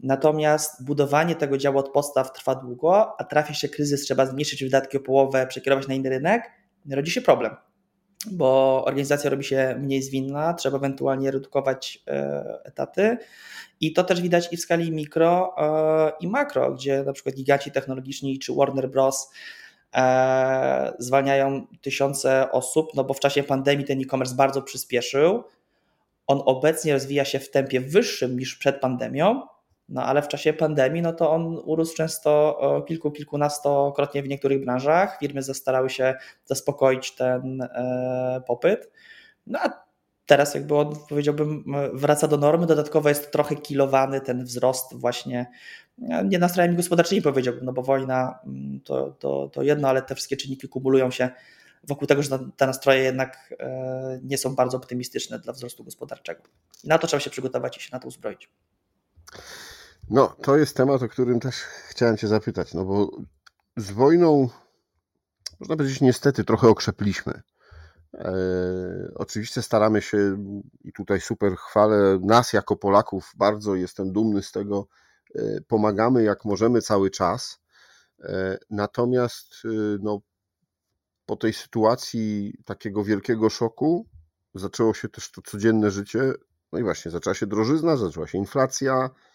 Natomiast 0.00 0.84
budowanie 0.84 1.34
tego 1.34 1.58
działu 1.58 1.78
od 1.78 1.88
podstaw 1.92 2.32
trwa 2.32 2.54
długo, 2.54 3.20
a 3.20 3.24
trafia 3.24 3.54
się 3.54 3.68
kryzys, 3.68 4.02
trzeba 4.02 4.26
zmniejszyć 4.26 4.64
wydatki 4.64 4.96
o 4.96 5.00
połowę, 5.00 5.46
przekierować 5.46 5.88
na 5.88 5.94
inny 5.94 6.08
rynek, 6.08 6.50
rodzi 6.90 7.10
się 7.10 7.20
problem, 7.22 7.56
bo 8.30 8.82
organizacja 8.84 9.30
robi 9.30 9.44
się 9.44 9.76
mniej 9.78 10.02
zwinna, 10.02 10.54
trzeba 10.54 10.76
ewentualnie 10.76 11.30
redukować 11.30 12.02
e, 12.06 12.44
etaty. 12.64 13.16
I 13.80 13.92
to 13.92 14.04
też 14.04 14.20
widać 14.22 14.48
i 14.52 14.56
w 14.56 14.60
skali 14.60 14.92
mikro 14.92 15.54
e, 15.58 16.12
i 16.20 16.28
makro, 16.28 16.72
gdzie 16.72 17.02
na 17.02 17.12
przykład 17.12 17.34
giganci 17.34 17.70
technologiczni 17.70 18.38
czy 18.38 18.54
Warner 18.54 18.90
Bros. 18.90 19.30
E, 19.94 20.92
zwalniają 20.98 21.66
tysiące 21.80 22.52
osób, 22.52 22.90
no 22.94 23.04
bo 23.04 23.14
w 23.14 23.20
czasie 23.20 23.42
pandemii 23.42 23.84
ten 23.84 24.00
e-commerce 24.00 24.34
bardzo 24.34 24.62
przyspieszył. 24.62 25.44
On 26.26 26.42
obecnie 26.44 26.92
rozwija 26.92 27.24
się 27.24 27.38
w 27.38 27.50
tempie 27.50 27.80
wyższym 27.80 28.38
niż 28.38 28.56
przed 28.56 28.80
pandemią, 28.80 29.42
no 29.88 30.02
ale 30.02 30.22
w 30.22 30.28
czasie 30.28 30.52
pandemii, 30.52 31.02
no 31.02 31.12
to 31.12 31.30
on 31.30 31.60
urósł 31.64 31.96
często 31.96 32.58
kilku, 32.88 33.10
kilkunastokrotnie 33.10 34.22
w 34.22 34.28
niektórych 34.28 34.64
branżach. 34.64 35.18
Firmy 35.20 35.42
zastarały 35.42 35.90
się 35.90 36.14
zaspokoić 36.44 37.14
ten 37.14 37.62
e, 37.62 38.42
popyt. 38.46 38.90
No 39.46 39.58
a 39.62 39.84
teraz 40.26 40.54
jakby 40.54 40.76
on 40.76 40.96
powiedziałbym 41.08 41.64
wraca 41.92 42.28
do 42.28 42.36
normy, 42.36 42.66
dodatkowo 42.66 43.08
jest 43.08 43.32
trochę 43.32 43.56
kilowany 43.56 44.20
ten 44.20 44.44
wzrost 44.44 44.94
właśnie 44.94 45.46
nie 46.24 46.38
nastrojami 46.38 46.76
gospodarczymi 46.76 47.22
powiedziałbym, 47.22 47.64
no 47.64 47.72
bo 47.72 47.82
wojna 47.82 48.38
mm, 48.46 48.80
to, 48.80 49.10
to, 49.10 49.48
to 49.48 49.62
jedno, 49.62 49.88
ale 49.88 50.02
te 50.02 50.14
wszystkie 50.14 50.36
czynniki 50.36 50.68
kumulują 50.68 51.10
się 51.10 51.30
wokół 51.84 52.06
tego, 52.08 52.22
że 52.22 52.38
te 52.56 52.66
nastroje 52.66 53.02
jednak 53.02 53.54
e, 53.60 54.20
nie 54.22 54.38
są 54.38 54.54
bardzo 54.54 54.76
optymistyczne 54.76 55.38
dla 55.38 55.52
wzrostu 55.52 55.84
gospodarczego. 55.84 56.42
Na 56.84 56.98
to 56.98 57.06
trzeba 57.06 57.20
się 57.20 57.30
przygotować 57.30 57.76
i 57.76 57.80
się 57.80 57.88
na 57.92 57.98
to 57.98 58.08
uzbroić. 58.08 58.50
No, 60.10 60.36
to 60.42 60.56
jest 60.56 60.76
temat, 60.76 61.02
o 61.02 61.08
którym 61.08 61.40
też 61.40 61.56
chciałem 61.88 62.16
Cię 62.16 62.28
zapytać, 62.28 62.74
no 62.74 62.84
bo 62.84 63.10
z 63.76 63.90
wojną, 63.90 64.48
można 65.60 65.76
powiedzieć, 65.76 66.00
niestety 66.00 66.44
trochę 66.44 66.68
okrzepliśmy. 66.68 67.42
E, 68.14 68.32
oczywiście 69.14 69.62
staramy 69.62 70.02
się, 70.02 70.36
i 70.84 70.92
tutaj 70.92 71.20
super 71.20 71.56
chwalę 71.56 72.18
nas 72.22 72.52
jako 72.52 72.76
Polaków, 72.76 73.32
bardzo 73.36 73.74
jestem 73.74 74.12
dumny 74.12 74.42
z 74.42 74.52
tego, 74.52 74.86
e, 75.34 75.60
pomagamy 75.68 76.22
jak 76.22 76.44
możemy 76.44 76.82
cały 76.82 77.10
czas. 77.10 77.60
E, 78.22 78.58
natomiast 78.70 79.54
no, 80.00 80.20
po 81.26 81.36
tej 81.36 81.52
sytuacji 81.52 82.54
takiego 82.64 83.04
wielkiego 83.04 83.50
szoku 83.50 84.06
zaczęło 84.54 84.94
się 84.94 85.08
też 85.08 85.30
to 85.30 85.42
codzienne 85.42 85.90
życie. 85.90 86.32
No 86.72 86.78
i 86.78 86.82
właśnie, 86.82 87.10
zaczęła 87.10 87.34
się 87.34 87.46
drożyzna, 87.46 87.96
zaczęła 87.96 88.26
się 88.26 88.38
inflacja, 88.38 89.10
E, 89.10 89.33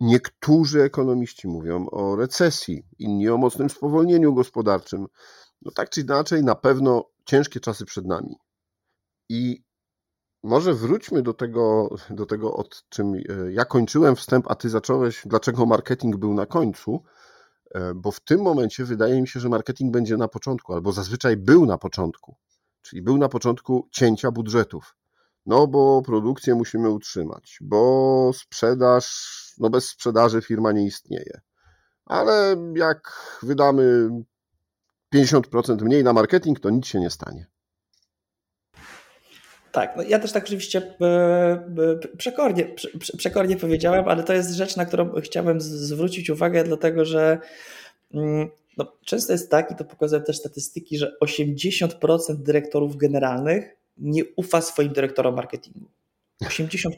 niektórzy 0.00 0.82
ekonomiści 0.82 1.48
mówią 1.48 1.86
o 1.90 2.16
recesji, 2.16 2.86
inni 2.98 3.28
o 3.28 3.36
mocnym 3.36 3.70
spowolnieniu 3.70 4.34
gospodarczym. 4.34 5.06
No 5.62 5.72
tak 5.74 5.90
czy 5.90 6.00
inaczej, 6.00 6.44
na 6.44 6.54
pewno 6.54 7.04
ciężkie 7.24 7.60
czasy 7.60 7.84
przed 7.84 8.06
nami. 8.06 8.36
I 9.28 9.62
może 10.42 10.74
wróćmy 10.74 11.22
do 11.22 11.34
tego, 11.34 11.88
do 12.10 12.26
tego, 12.26 12.54
od 12.54 12.84
czym 12.88 13.14
e, 13.14 13.20
ja 13.52 13.64
kończyłem 13.64 14.16
wstęp, 14.16 14.50
a 14.50 14.54
ty 14.54 14.68
zacząłeś, 14.68 15.22
dlaczego 15.26 15.66
marketing 15.66 16.16
był 16.16 16.34
na 16.34 16.46
końcu, 16.46 17.02
e, 17.74 17.94
bo 17.94 18.12
w 18.12 18.20
tym 18.20 18.42
momencie 18.42 18.84
wydaje 18.84 19.20
mi 19.20 19.28
się, 19.28 19.40
że 19.40 19.48
marketing 19.48 19.92
będzie 19.92 20.16
na 20.16 20.28
początku, 20.28 20.72
albo 20.72 20.92
zazwyczaj 20.92 21.36
był 21.36 21.66
na 21.66 21.78
początku, 21.78 22.36
czyli 22.82 23.02
był 23.02 23.18
na 23.18 23.28
początku 23.28 23.88
cięcia 23.92 24.30
budżetów. 24.30 24.96
No 25.46 25.66
bo 25.66 26.02
produkcję 26.02 26.54
musimy 26.54 26.90
utrzymać, 26.90 27.58
bo 27.60 28.30
sprzedaż, 28.34 29.34
no 29.58 29.70
bez 29.70 29.88
sprzedaży 29.88 30.42
firma 30.42 30.72
nie 30.72 30.86
istnieje. 30.86 31.40
Ale 32.04 32.56
jak 32.74 33.12
wydamy 33.42 34.10
50% 35.14 35.82
mniej 35.82 36.04
na 36.04 36.12
marketing, 36.12 36.60
to 36.60 36.70
nic 36.70 36.86
się 36.86 37.00
nie 37.00 37.10
stanie. 37.10 37.46
Tak, 39.72 39.96
no 39.96 40.02
ja 40.02 40.18
też 40.18 40.32
tak 40.32 40.44
oczywiście 40.44 40.96
e, 41.00 41.04
e, 41.04 42.16
przekornie, 42.18 42.74
przekornie 43.18 43.56
powiedziałem, 43.56 44.08
ale 44.08 44.24
to 44.24 44.32
jest 44.32 44.50
rzecz, 44.50 44.76
na 44.76 44.84
którą 44.84 45.20
chciałem 45.20 45.60
zwrócić 45.60 46.30
uwagę, 46.30 46.64
dlatego 46.64 47.04
że 47.04 47.38
mm, 48.14 48.48
no, 48.76 48.92
często 49.04 49.32
jest 49.32 49.50
tak, 49.50 49.70
i 49.70 49.76
to 49.76 49.84
pokazują 49.84 50.22
też 50.22 50.36
statystyki, 50.38 50.98
że 50.98 51.16
80% 51.24 52.36
dyrektorów 52.36 52.96
generalnych 52.96 53.76
nie 53.98 54.22
ufa 54.36 54.60
swoim 54.62 54.92
dyrektorom 54.92 55.36
marketingu. 55.36 55.90
80%. 56.44 56.90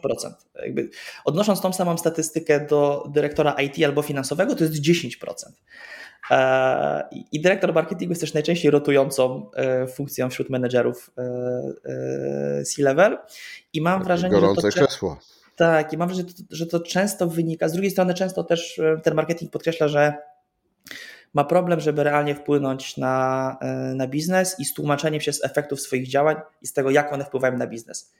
Jakby 0.62 0.90
odnosząc 1.24 1.60
tą 1.60 1.72
samą 1.72 1.98
statystykę 1.98 2.66
do 2.66 3.08
dyrektora 3.12 3.52
IT 3.52 3.84
albo 3.84 4.02
finansowego, 4.02 4.54
to 4.54 4.64
jest 4.64 4.74
10%. 4.74 5.08
E, 6.30 7.08
I 7.32 7.40
dyrektor 7.40 7.74
marketingu 7.74 8.12
jest 8.12 8.20
też 8.20 8.34
najczęściej 8.34 8.70
rotującą 8.70 9.50
e, 9.56 9.86
funkcją 9.86 10.30
wśród 10.30 10.50
menedżerów 10.50 11.10
e, 11.18 12.64
C-level. 12.64 13.18
I 13.72 13.80
mam 13.80 14.04
wrażenie, 14.04 14.34
Gorące 14.34 14.70
że 14.70 14.76
to 14.76 14.86
krzesło. 14.86 15.18
Tak, 15.56 15.92
i 15.92 15.96
mam 15.96 16.08
wrażenie, 16.08 16.28
że 16.50 16.66
to 16.66 16.80
często 16.80 17.26
wynika. 17.26 17.68
Z 17.68 17.72
drugiej 17.72 17.90
strony, 17.90 18.14
często 18.14 18.44
też 18.44 18.80
ten 19.02 19.14
marketing 19.14 19.52
podkreśla, 19.52 19.88
że 19.88 20.14
ma 21.34 21.44
problem, 21.44 21.80
żeby 21.80 22.04
realnie 22.04 22.34
wpłynąć 22.34 22.96
na, 22.96 23.56
e, 23.60 23.94
na 23.94 24.06
biznes 24.06 24.60
i 24.60 24.64
z 24.64 24.74
tłumaczeniem 24.74 25.20
się 25.20 25.32
z 25.32 25.44
efektów 25.44 25.80
swoich 25.80 26.08
działań 26.08 26.36
i 26.62 26.66
z 26.66 26.72
tego, 26.72 26.90
jak 26.90 27.12
one 27.12 27.24
wpływają 27.24 27.56
na 27.56 27.66
biznes. 27.66 28.12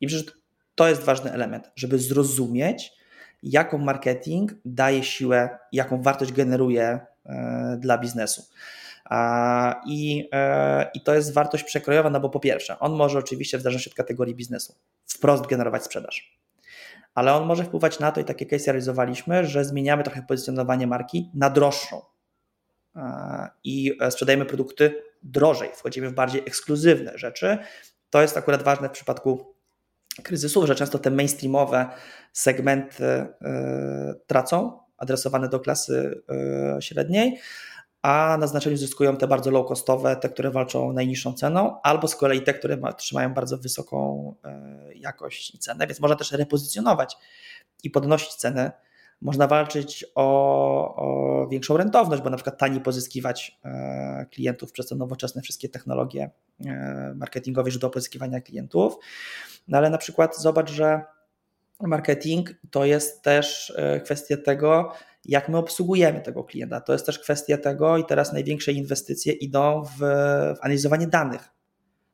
I 0.00 0.06
przecież 0.06 0.32
to 0.74 0.88
jest 0.88 1.02
ważny 1.02 1.32
element, 1.32 1.70
żeby 1.76 1.98
zrozumieć, 1.98 2.92
jaką 3.42 3.78
marketing 3.78 4.54
daje 4.64 5.02
siłę, 5.02 5.58
jaką 5.72 6.02
wartość 6.02 6.32
generuje 6.32 7.00
e, 7.26 7.76
dla 7.80 7.98
biznesu. 7.98 8.42
I, 9.86 10.28
e, 10.32 10.90
I 10.94 11.00
to 11.00 11.14
jest 11.14 11.34
wartość 11.34 11.64
przekrojowa, 11.64 12.10
no 12.10 12.20
bo 12.20 12.30
po 12.30 12.40
pierwsze, 12.40 12.78
on 12.78 12.92
może 12.92 13.18
oczywiście 13.18 13.58
w 13.58 13.62
zależności 13.62 13.90
od 13.90 13.96
kategorii 13.96 14.34
biznesu 14.34 14.74
wprost 15.06 15.46
generować 15.46 15.84
sprzedaż. 15.84 16.38
Ale 17.14 17.34
on 17.34 17.46
może 17.46 17.64
wpływać 17.64 18.00
na 18.00 18.12
to, 18.12 18.20
i 18.20 18.24
takie 18.24 18.46
case 18.46 18.64
realizowaliśmy, 18.66 19.46
że 19.46 19.64
zmieniamy 19.64 20.02
trochę 20.02 20.22
pozycjonowanie 20.22 20.86
marki 20.86 21.30
na 21.34 21.50
droższą, 21.50 22.02
i 23.64 23.98
e, 24.00 24.10
sprzedajemy 24.10 24.44
produkty 24.44 25.02
drożej, 25.22 25.70
wchodzimy 25.74 26.10
w 26.10 26.14
bardziej 26.14 26.40
ekskluzywne 26.40 27.18
rzeczy. 27.18 27.58
To 28.10 28.22
jest 28.22 28.36
akurat 28.36 28.62
ważne 28.62 28.88
w 28.88 28.92
przypadku 28.92 29.54
kryzysów, 30.22 30.66
że 30.66 30.74
często 30.74 30.98
te 30.98 31.10
mainstreamowe 31.10 31.88
segmenty 32.32 33.04
e, 33.04 33.28
tracą, 34.26 34.80
adresowane 34.96 35.48
do 35.48 35.60
klasy 35.60 36.22
e, 36.76 36.82
średniej, 36.82 37.40
a 38.02 38.36
na 38.40 38.46
znaczeniu 38.46 38.76
zyskują 38.76 39.16
te 39.16 39.26
bardzo 39.26 39.50
low 39.50 39.68
costowe, 39.68 40.16
te, 40.16 40.28
które 40.28 40.50
walczą 40.50 40.92
najniższą 40.92 41.32
ceną, 41.32 41.80
albo 41.82 42.08
z 42.08 42.16
kolei 42.16 42.42
te, 42.42 42.54
które 42.54 42.78
trzymają 42.96 43.34
bardzo 43.34 43.58
wysoką 43.58 44.34
jakość 44.94 45.54
i 45.54 45.58
cenę, 45.58 45.86
więc 45.86 46.00
można 46.00 46.16
też 46.16 46.32
repozycjonować 46.32 47.16
i 47.82 47.90
podnosić 47.90 48.34
ceny 48.34 48.70
można 49.20 49.46
walczyć 49.46 50.04
o, 50.14 50.96
o, 50.96 51.48
większą 51.48 51.76
rentowność, 51.76 52.22
bo 52.22 52.30
na 52.30 52.36
przykład 52.36 52.58
taniej 52.58 52.80
pozyskiwać 52.80 53.58
e, 53.64 54.26
klientów 54.30 54.72
przez 54.72 54.86
te 54.86 54.94
nowoczesne 54.94 55.42
wszystkie 55.42 55.68
technologie 55.68 56.30
e, 56.66 57.14
marketingowe 57.16 57.70
do 57.70 57.90
pozyskiwania 57.90 58.40
klientów. 58.40 58.96
No 59.68 59.78
ale 59.78 59.90
na 59.90 59.98
przykład 59.98 60.38
zobacz, 60.38 60.70
że 60.70 61.04
marketing 61.80 62.50
to 62.70 62.84
jest 62.84 63.22
też 63.22 63.72
e, 63.76 64.00
kwestia 64.00 64.36
tego, 64.36 64.92
jak 65.24 65.48
my 65.48 65.58
obsługujemy 65.58 66.20
tego 66.20 66.44
klienta. 66.44 66.80
To 66.80 66.92
jest 66.92 67.06
też 67.06 67.18
kwestia 67.18 67.58
tego, 67.58 67.98
i 67.98 68.04
teraz 68.04 68.32
największe 68.32 68.72
inwestycje 68.72 69.32
idą 69.32 69.82
w, 69.82 69.98
w 70.56 70.58
analizowanie 70.60 71.06
danych 71.06 71.48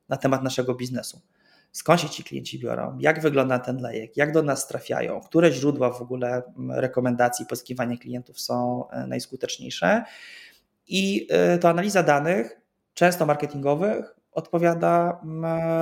na 0.09 0.17
temat 0.17 0.43
naszego 0.43 0.75
biznesu. 0.75 1.21
Skąd 1.73 2.01
się 2.01 2.09
ci 2.09 2.25
klienci 2.25 2.59
biorą, 2.59 2.99
jak 3.01 3.21
wygląda 3.21 3.59
ten 3.59 3.77
lejek, 3.77 4.17
jak 4.17 4.33
do 4.33 4.43
nas 4.43 4.69
trafiają, 4.69 5.21
które 5.21 5.53
źródła 5.53 5.91
w 5.91 6.03
ogóle 6.03 6.43
rekomendacji 6.69 7.47
pozyskiwania 7.47 7.97
klientów 7.97 8.41
są 8.41 8.89
e, 8.89 9.07
najskuteczniejsze. 9.07 10.05
I 10.87 11.27
e, 11.31 11.59
to 11.59 11.69
analiza 11.69 12.03
danych, 12.03 12.61
często 12.95 13.27
marketingowych, 13.27 14.15
odpowiada 14.33 15.21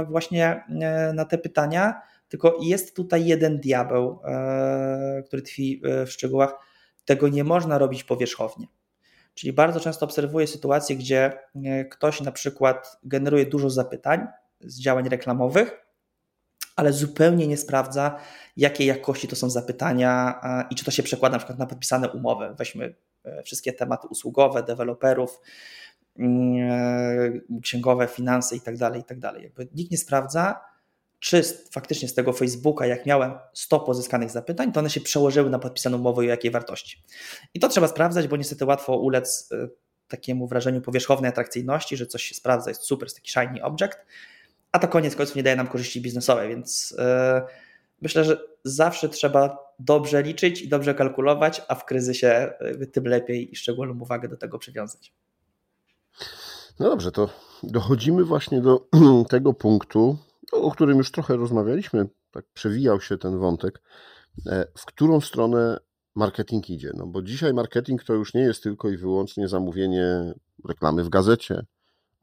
właśnie 0.09 0.65
na 1.15 1.25
te 1.25 1.39
pytania, 1.39 2.01
tylko 2.29 2.57
jest 2.63 2.97
tutaj 2.97 3.27
jeden 3.27 3.61
diabeł, 3.61 4.19
który 5.27 5.43
tkwi 5.43 5.83
w 6.07 6.11
szczegółach. 6.11 6.55
Tego 7.05 7.29
nie 7.29 7.45
można 7.45 7.79
robić 7.79 8.05
powierzchownie. 8.05 8.67
Czyli 9.35 9.53
bardzo 9.53 9.81
często 9.81 10.07
obserwuję 10.07 10.47
sytuacje, 10.47 10.97
gdzie 10.97 11.33
e, 11.65 11.85
ktoś 11.85 12.21
na 12.21 12.33
przykład 12.33 12.99
generuje 13.05 13.47
dużo 13.47 13.71
zapytań 13.71 14.27
z 14.61 14.81
działań 14.81 15.09
reklamowych, 15.09 15.87
ale 16.77 16.93
zupełnie 16.93 17.47
nie 17.47 17.57
sprawdza, 17.57 18.21
jakiej 18.57 18.87
jakości 18.87 19.29
to 19.29 19.37
są 19.37 19.51
zapytania 19.51 20.41
i 20.71 20.75
czy 20.75 20.85
to 20.85 20.91
się 20.91 21.03
przekłada 21.03 21.33
na 21.33 21.39
przykład 21.39 21.59
na 21.59 21.67
podpisane 21.67 22.09
umowy. 22.09 22.55
Weźmy 22.59 22.95
e, 23.25 23.43
wszystkie 23.43 23.73
tematy 23.73 24.09
usługowe, 24.09 24.63
deweloperów, 24.63 25.41
mm, 26.19 26.71
e, 26.71 27.61
księgowe, 27.63 28.07
finanse 28.07 28.55
itd., 28.55 28.79
tak 28.79 28.97
itd. 28.97 29.33
Tak 29.57 29.75
nikt 29.75 29.91
nie 29.91 29.99
sprawdza, 29.99 30.61
czy 31.19 31.43
faktycznie 31.73 32.09
z 32.09 32.15
tego 32.15 32.33
Facebooka, 32.33 32.87
jak 32.87 33.07
miałem 33.07 33.33
100 33.53 33.81
pozyskanych 33.81 34.31
zapytań, 34.31 34.73
to 34.73 34.81
one 34.81 34.91
się 34.91 35.01
przełożyły 35.01 35.51
na 35.51 35.59
podpisaną 35.59 35.99
umowę 35.99 36.25
i 36.25 36.29
jakiej 36.29 36.51
wartości. 36.51 37.03
I 37.55 37.61
to 37.61 37.69
trzeba 37.69 37.89
sprawdzać, 37.89 38.29
bo 38.29 38.37
niestety 38.37 38.65
łatwo 38.65 38.97
ulec 38.97 39.49
e, 39.53 39.69
takiemu 40.09 40.47
wrażeniu 40.47 40.81
powierzchownej 40.81 41.29
atrakcyjności, 41.29 41.97
że 41.97 42.07
coś 42.07 42.23
się 42.23 42.35
sprawdza, 42.35 42.71
jest 42.71 42.83
super, 42.83 43.07
jest 43.07 43.17
taki 43.17 43.31
shiny 43.31 43.63
object, 43.63 43.99
a 44.73 44.79
to 44.79 44.89
koniec 44.89 45.17
końców 45.17 45.37
nie 45.37 45.43
daje 45.43 45.57
nam 45.57 45.67
korzyści 45.67 46.01
biznesowej, 46.01 46.49
więc 46.49 46.95
yy, 46.99 47.05
myślę, 48.03 48.25
że 48.25 48.41
zawsze 48.65 49.09
trzeba 49.09 49.59
dobrze 49.79 50.23
liczyć 50.23 50.63
i 50.63 50.69
dobrze 50.69 50.95
kalkulować, 50.95 51.63
a 51.69 51.75
w 51.75 51.85
kryzysie 51.85 52.53
tym 52.93 53.05
lepiej 53.05 53.53
i 53.53 53.57
szczególną 53.57 54.01
uwagę 54.01 54.29
do 54.29 54.37
tego 54.37 54.59
przywiązać. 54.59 55.13
No 56.79 56.91
dobrze, 56.91 57.13
to 57.13 57.29
dochodzimy 57.63 58.25
właśnie 58.25 58.61
do 58.61 58.89
tego 59.29 59.55
punktu, 59.55 60.19
o 60.53 60.71
którym 60.71 60.99
już 60.99 61.11
trochę 61.11 61.37
rozmawialiśmy, 61.37 62.07
tak 62.31 62.45
przewijał 62.55 63.01
się 63.01 63.19
ten 63.19 63.39
wątek, 63.39 63.83
e, 64.47 64.67
w 64.79 64.87
którą 64.87 65.21
stronę 65.21 65.79
marketing 66.15 66.71
idzie. 66.71 66.91
No 66.95 67.07
bo 67.07 67.23
dzisiaj 67.23 67.55
marketing 67.55 68.05
to 68.05 68.15
już 68.15 68.35
nie 68.35 68.41
jest 68.41 68.63
tylko 68.63 68.91
i 68.91 68.97
wyłącznie 68.97 69.49
zamówienie 69.49 70.35
reklamy 70.69 71.05
w 71.05 71.09
gazecie, 71.09 71.65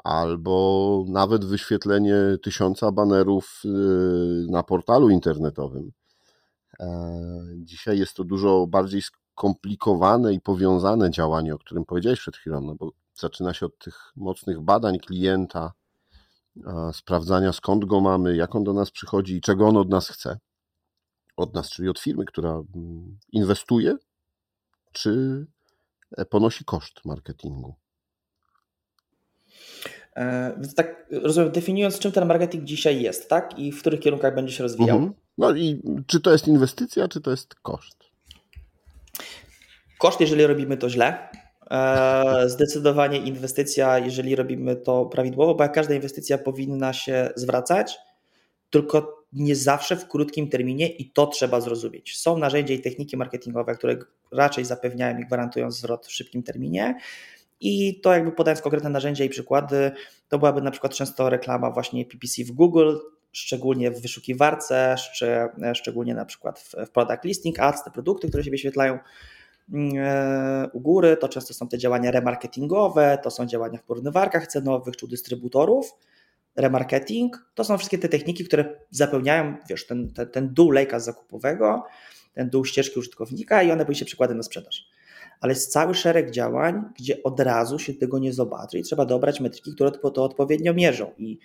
albo 0.03 1.05
nawet 1.07 1.45
wyświetlenie 1.45 2.15
tysiąca 2.43 2.91
banerów 2.91 3.61
y, 3.65 3.69
na 4.51 4.63
portalu 4.63 5.09
internetowym. 5.09 5.91
E, 6.79 6.87
dzisiaj 7.55 7.99
jest 7.99 8.13
to 8.13 8.23
dużo 8.23 8.67
bardziej 8.67 9.01
skomplikowane 9.01 10.33
i 10.33 10.41
powiązane 10.41 11.11
działanie, 11.11 11.55
o 11.55 11.59
którym 11.59 11.85
powiedziałeś 11.85 12.19
przed 12.19 12.37
chwilą, 12.37 12.61
no 12.61 12.75
bo 12.75 12.91
zaczyna 13.13 13.53
się 13.53 13.65
od 13.65 13.77
tych 13.77 14.11
mocnych 14.15 14.61
badań 14.61 14.99
klienta, 14.99 15.71
sprawdzania 16.93 17.53
skąd 17.53 17.85
go 17.85 18.01
mamy, 18.01 18.35
jak 18.35 18.55
on 18.55 18.63
do 18.63 18.73
nas 18.73 18.91
przychodzi 18.91 19.35
i 19.35 19.41
czego 19.41 19.67
on 19.67 19.77
od 19.77 19.89
nas 19.89 20.09
chce. 20.09 20.39
Od 21.37 21.53
nas, 21.53 21.69
czyli 21.69 21.89
od 21.89 21.99
firmy, 21.99 22.25
która 22.25 22.49
mm, 22.49 23.19
inwestuje, 23.31 23.97
czy 24.91 25.45
e, 26.17 26.25
ponosi 26.25 26.65
koszt 26.65 27.05
marketingu. 27.05 27.75
E, 30.17 30.53
więc 30.57 30.75
tak 30.75 31.05
rozumiem, 31.11 31.51
definiując, 31.51 31.99
czym 31.99 32.11
ten 32.11 32.25
marketing 32.27 32.63
dzisiaj 32.63 33.01
jest, 33.01 33.29
tak? 33.29 33.59
I 33.59 33.71
w 33.71 33.79
których 33.79 33.99
kierunkach 33.99 34.35
będzie 34.35 34.53
się 34.53 34.63
rozwijał. 34.63 34.97
Mhm. 34.97 35.13
No 35.37 35.55
i 35.55 35.81
czy 36.07 36.19
to 36.19 36.31
jest 36.31 36.47
inwestycja, 36.47 37.07
czy 37.07 37.21
to 37.21 37.31
jest 37.31 37.55
koszt? 37.55 37.97
Koszt, 39.97 40.21
jeżeli 40.21 40.47
robimy 40.47 40.77
to 40.77 40.89
źle, 40.89 41.29
E, 41.71 42.49
zdecydowanie 42.49 43.17
inwestycja, 43.17 43.99
jeżeli 43.99 44.35
robimy 44.35 44.75
to 44.75 45.05
prawidłowo, 45.05 45.55
bo 45.55 45.63
jak 45.63 45.73
każda 45.73 45.93
inwestycja 45.93 46.37
powinna 46.37 46.93
się 46.93 47.29
zwracać, 47.35 47.97
tylko 48.69 49.23
nie 49.33 49.55
zawsze 49.55 49.95
w 49.95 50.07
krótkim 50.07 50.49
terminie 50.49 50.87
i 50.87 51.11
to 51.11 51.27
trzeba 51.27 51.61
zrozumieć. 51.61 52.17
Są 52.17 52.37
narzędzia 52.37 52.73
i 52.73 52.79
techniki 52.79 53.17
marketingowe, 53.17 53.75
które 53.75 53.97
raczej 54.31 54.65
zapewniają 54.65 55.19
i 55.19 55.25
gwarantują 55.25 55.71
zwrot 55.71 56.07
w 56.07 56.11
szybkim 56.11 56.43
terminie. 56.43 56.95
I 57.59 58.01
to 58.01 58.13
jakby 58.13 58.31
podając 58.31 58.61
konkretne 58.61 58.89
narzędzia 58.89 59.23
i 59.23 59.29
przykłady, 59.29 59.91
to 60.29 60.39
byłaby 60.39 60.61
na 60.61 60.71
przykład 60.71 60.93
często 60.93 61.29
reklama 61.29 61.71
właśnie 61.71 62.05
PPC 62.05 62.43
w 62.43 62.51
Google, 62.51 62.95
szczególnie 63.31 63.91
w 63.91 64.01
wyszukiwarce, 64.01 64.95
szczególnie 65.73 66.13
na 66.13 66.25
przykład 66.25 66.59
w 66.59 66.89
product 66.89 67.23
listing 67.23 67.59
ads, 67.59 67.83
te 67.83 67.91
produkty, 67.91 68.27
które 68.27 68.43
się 68.43 68.51
wyświetlają 68.51 68.99
E, 69.73 70.69
u 70.73 70.79
góry, 70.79 71.17
to 71.17 71.29
często 71.29 71.53
są 71.53 71.67
te 71.67 71.77
działania 71.77 72.11
remarketingowe, 72.11 73.17
to 73.23 73.31
są 73.31 73.45
działania 73.45 73.79
w 73.79 73.83
porównywarkach 73.83 74.47
cenowych 74.47 74.97
czy 74.97 75.05
u 75.05 75.09
dystrybutorów. 75.09 75.93
Remarketing 76.55 77.45
to 77.55 77.63
są 77.63 77.77
wszystkie 77.77 77.97
te 77.97 78.09
techniki, 78.09 78.45
które 78.45 78.79
zapełniają 78.91 79.55
wiesz, 79.69 79.87
ten, 79.87 80.13
ten, 80.13 80.29
ten 80.29 80.53
dół 80.53 80.71
lejka 80.71 80.99
zakupowego, 80.99 81.83
ten 82.33 82.49
dół 82.49 82.65
ścieżki 82.65 82.99
użytkownika 82.99 83.63
i 83.63 83.71
one 83.71 83.85
później 83.85 83.99
się 83.99 84.05
przykładem 84.05 84.37
na 84.37 84.43
sprzedaż. 84.43 84.89
Ale 85.41 85.53
jest 85.53 85.71
cały 85.71 85.95
szereg 85.95 86.31
działań, 86.31 86.83
gdzie 86.99 87.23
od 87.23 87.39
razu 87.39 87.79
się 87.79 87.93
tego 87.93 88.19
nie 88.19 88.33
zobaczy 88.33 88.79
i 88.79 88.83
trzeba 88.83 89.05
dobrać 89.05 89.39
metryki, 89.39 89.73
które 89.73 89.91
to, 89.91 90.23
odpowiednio 90.23 90.73
mierzą. 90.73 91.11
I 91.17 91.39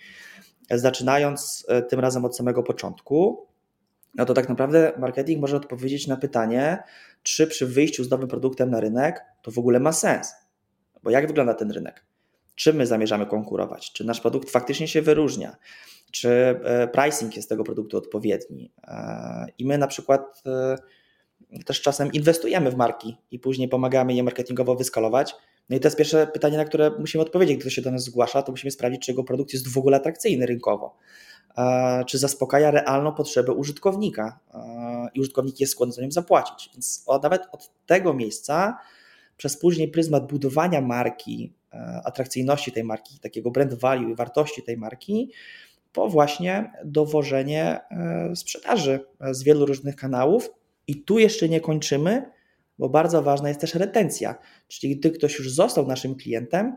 zaczynając 0.71 1.65
e, 1.67 1.81
tym 1.81 1.99
razem 1.99 2.25
od 2.25 2.37
samego 2.37 2.63
początku, 2.63 3.47
no 4.15 4.25
to 4.25 4.33
tak 4.33 4.49
naprawdę 4.49 4.93
marketing 4.97 5.41
może 5.41 5.57
odpowiedzieć 5.57 6.07
na 6.07 6.17
pytanie, 6.17 6.83
czy 7.23 7.47
przy 7.47 7.67
wyjściu 7.67 8.03
z 8.03 8.09
nowym 8.09 8.27
produktem 8.27 8.69
na 8.69 8.79
rynek 8.79 9.21
to 9.41 9.51
w 9.51 9.57
ogóle 9.57 9.79
ma 9.79 9.91
sens. 9.91 10.33
Bo 11.03 11.09
jak 11.09 11.27
wygląda 11.27 11.53
ten 11.53 11.71
rynek? 11.71 12.05
Czym 12.55 12.75
my 12.75 12.87
zamierzamy 12.87 13.25
konkurować? 13.25 13.91
Czy 13.91 14.03
nasz 14.03 14.21
produkt 14.21 14.49
faktycznie 14.49 14.87
się 14.87 15.01
wyróżnia? 15.01 15.55
Czy 16.11 16.29
e, 16.29 16.87
pricing 16.87 17.35
jest 17.35 17.49
tego 17.49 17.63
produktu 17.63 17.97
odpowiedni? 17.97 18.71
E, 18.83 19.45
I 19.57 19.65
my 19.65 19.77
na 19.77 19.87
przykład 19.87 20.43
e, 20.45 20.75
też 21.65 21.81
czasem 21.81 22.11
inwestujemy 22.11 22.71
w 22.71 22.75
marki 22.75 23.17
i 23.31 23.39
później 23.39 23.67
pomagamy 23.67 24.13
je 24.13 24.23
marketingowo 24.23 24.75
wyskalować. 24.75 25.35
No 25.69 25.75
i 25.75 25.79
to 25.79 25.87
jest 25.87 25.97
pierwsze 25.97 26.27
pytanie, 26.27 26.57
na 26.57 26.65
które 26.65 26.91
musimy 26.99 27.21
odpowiedzieć, 27.21 27.55
gdy 27.55 27.61
ktoś 27.61 27.73
się 27.73 27.81
do 27.81 27.91
nas 27.91 28.03
zgłasza, 28.03 28.41
to 28.41 28.51
musimy 28.51 28.71
sprawdzić, 28.71 29.01
czy 29.01 29.11
jego 29.11 29.23
produkt 29.23 29.53
jest 29.53 29.67
w 29.73 29.77
ogóle 29.77 29.97
atrakcyjny 29.97 30.45
rynkowo 30.45 30.97
czy 32.07 32.17
zaspokaja 32.17 32.71
realną 32.71 33.13
potrzebę 33.13 33.51
użytkownika 33.51 34.39
i 35.13 35.19
użytkownik 35.19 35.59
jest 35.59 35.73
skłonny 35.73 35.93
za 35.93 36.01
nią 36.01 36.11
zapłacić. 36.11 36.69
Więc 36.73 37.05
nawet 37.23 37.41
od 37.51 37.71
tego 37.85 38.13
miejsca, 38.13 38.77
przez 39.37 39.57
później 39.57 39.87
pryzmat 39.87 40.27
budowania 40.27 40.81
marki, 40.81 41.53
atrakcyjności 42.03 42.71
tej 42.71 42.83
marki, 42.83 43.19
takiego 43.19 43.51
brand 43.51 43.73
value 43.73 44.09
i 44.09 44.15
wartości 44.15 44.63
tej 44.63 44.77
marki, 44.77 45.31
po 45.93 46.09
właśnie 46.09 46.71
dowożenie 46.85 47.79
e, 47.91 48.35
sprzedaży 48.35 49.05
z 49.31 49.43
wielu 49.43 49.65
różnych 49.65 49.95
kanałów. 49.95 50.49
I 50.87 51.03
tu 51.03 51.19
jeszcze 51.19 51.49
nie 51.49 51.61
kończymy, 51.61 52.31
bo 52.79 52.89
bardzo 52.89 53.23
ważna 53.23 53.47
jest 53.47 53.61
też 53.61 53.75
retencja. 53.75 54.35
Czyli 54.67 54.97
gdy 54.97 55.11
ktoś 55.11 55.39
już 55.39 55.51
został 55.51 55.87
naszym 55.87 56.15
klientem, 56.15 56.75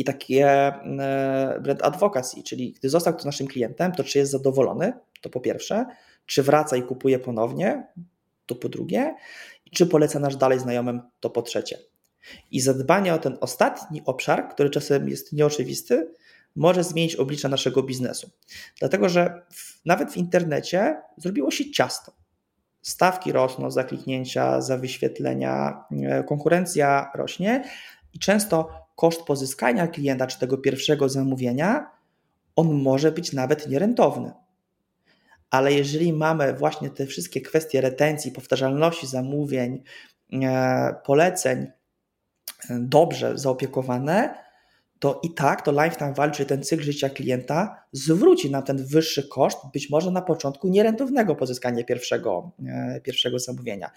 i 0.00 0.04
takie 0.04 0.46
e, 0.46 1.60
brand 1.62 1.82
advocacy, 1.82 2.42
czyli 2.42 2.72
gdy 2.72 2.88
został 2.88 3.14
kto 3.14 3.24
naszym 3.24 3.46
klientem, 3.46 3.92
to 3.92 4.04
czy 4.04 4.18
jest 4.18 4.32
zadowolony, 4.32 4.92
to 5.20 5.30
po 5.30 5.40
pierwsze, 5.40 5.86
czy 6.26 6.42
wraca 6.42 6.76
i 6.76 6.82
kupuje 6.82 7.18
ponownie, 7.18 7.86
to 8.46 8.54
po 8.54 8.68
drugie, 8.68 9.14
i 9.66 9.70
czy 9.70 9.86
poleca 9.86 10.18
nasz 10.18 10.36
dalej 10.36 10.60
znajomym, 10.60 11.00
to 11.20 11.30
po 11.30 11.42
trzecie. 11.42 11.78
I 12.50 12.60
zadbanie 12.60 13.14
o 13.14 13.18
ten 13.18 13.38
ostatni 13.40 14.02
obszar, 14.04 14.48
który 14.48 14.70
czasem 14.70 15.08
jest 15.08 15.32
nieoczywisty, 15.32 16.14
może 16.56 16.84
zmienić 16.84 17.16
oblicza 17.16 17.48
naszego 17.48 17.82
biznesu. 17.82 18.30
Dlatego, 18.78 19.08
że 19.08 19.42
w, 19.52 19.80
nawet 19.84 20.12
w 20.12 20.16
internecie 20.16 20.96
zrobiło 21.16 21.50
się 21.50 21.70
ciasto. 21.70 22.12
Stawki 22.82 23.32
rosną 23.32 23.70
za 23.70 23.84
kliknięcia, 23.84 24.60
za 24.60 24.78
wyświetlenia, 24.78 25.84
e, 26.02 26.24
konkurencja 26.24 27.10
rośnie 27.14 27.64
i 28.14 28.18
często 28.18 28.68
koszt 28.96 29.22
pozyskania 29.22 29.88
klienta 29.88 30.26
czy 30.26 30.38
tego 30.38 30.58
pierwszego 30.58 31.08
zamówienia, 31.08 31.90
on 32.56 32.82
może 32.82 33.12
być 33.12 33.32
nawet 33.32 33.68
nierentowny. 33.68 34.32
Ale 35.50 35.72
jeżeli 35.72 36.12
mamy 36.12 36.54
właśnie 36.54 36.90
te 36.90 37.06
wszystkie 37.06 37.40
kwestie 37.40 37.80
retencji, 37.80 38.32
powtarzalności 38.32 39.06
zamówień, 39.06 39.82
e, 40.32 40.94
poleceń 41.04 41.62
e, 41.62 41.70
dobrze 42.80 43.38
zaopiekowane, 43.38 44.49
to 45.00 45.20
i 45.22 45.34
tak 45.34 45.62
to 45.62 45.72
lifetime 45.72 46.12
value, 46.12 46.32
czyli 46.32 46.48
ten 46.48 46.64
cykl 46.64 46.82
życia 46.82 47.08
klienta, 47.08 47.84
zwróci 47.92 48.50
nam 48.50 48.62
ten 48.62 48.86
wyższy 48.86 49.28
koszt, 49.28 49.58
być 49.72 49.90
może 49.90 50.10
na 50.10 50.22
początku 50.22 50.68
nierentownego 50.68 51.36
pozyskania 51.36 51.84
pierwszego, 51.84 52.50
e, 52.66 53.00
pierwszego 53.00 53.38
zamówienia. 53.38 53.90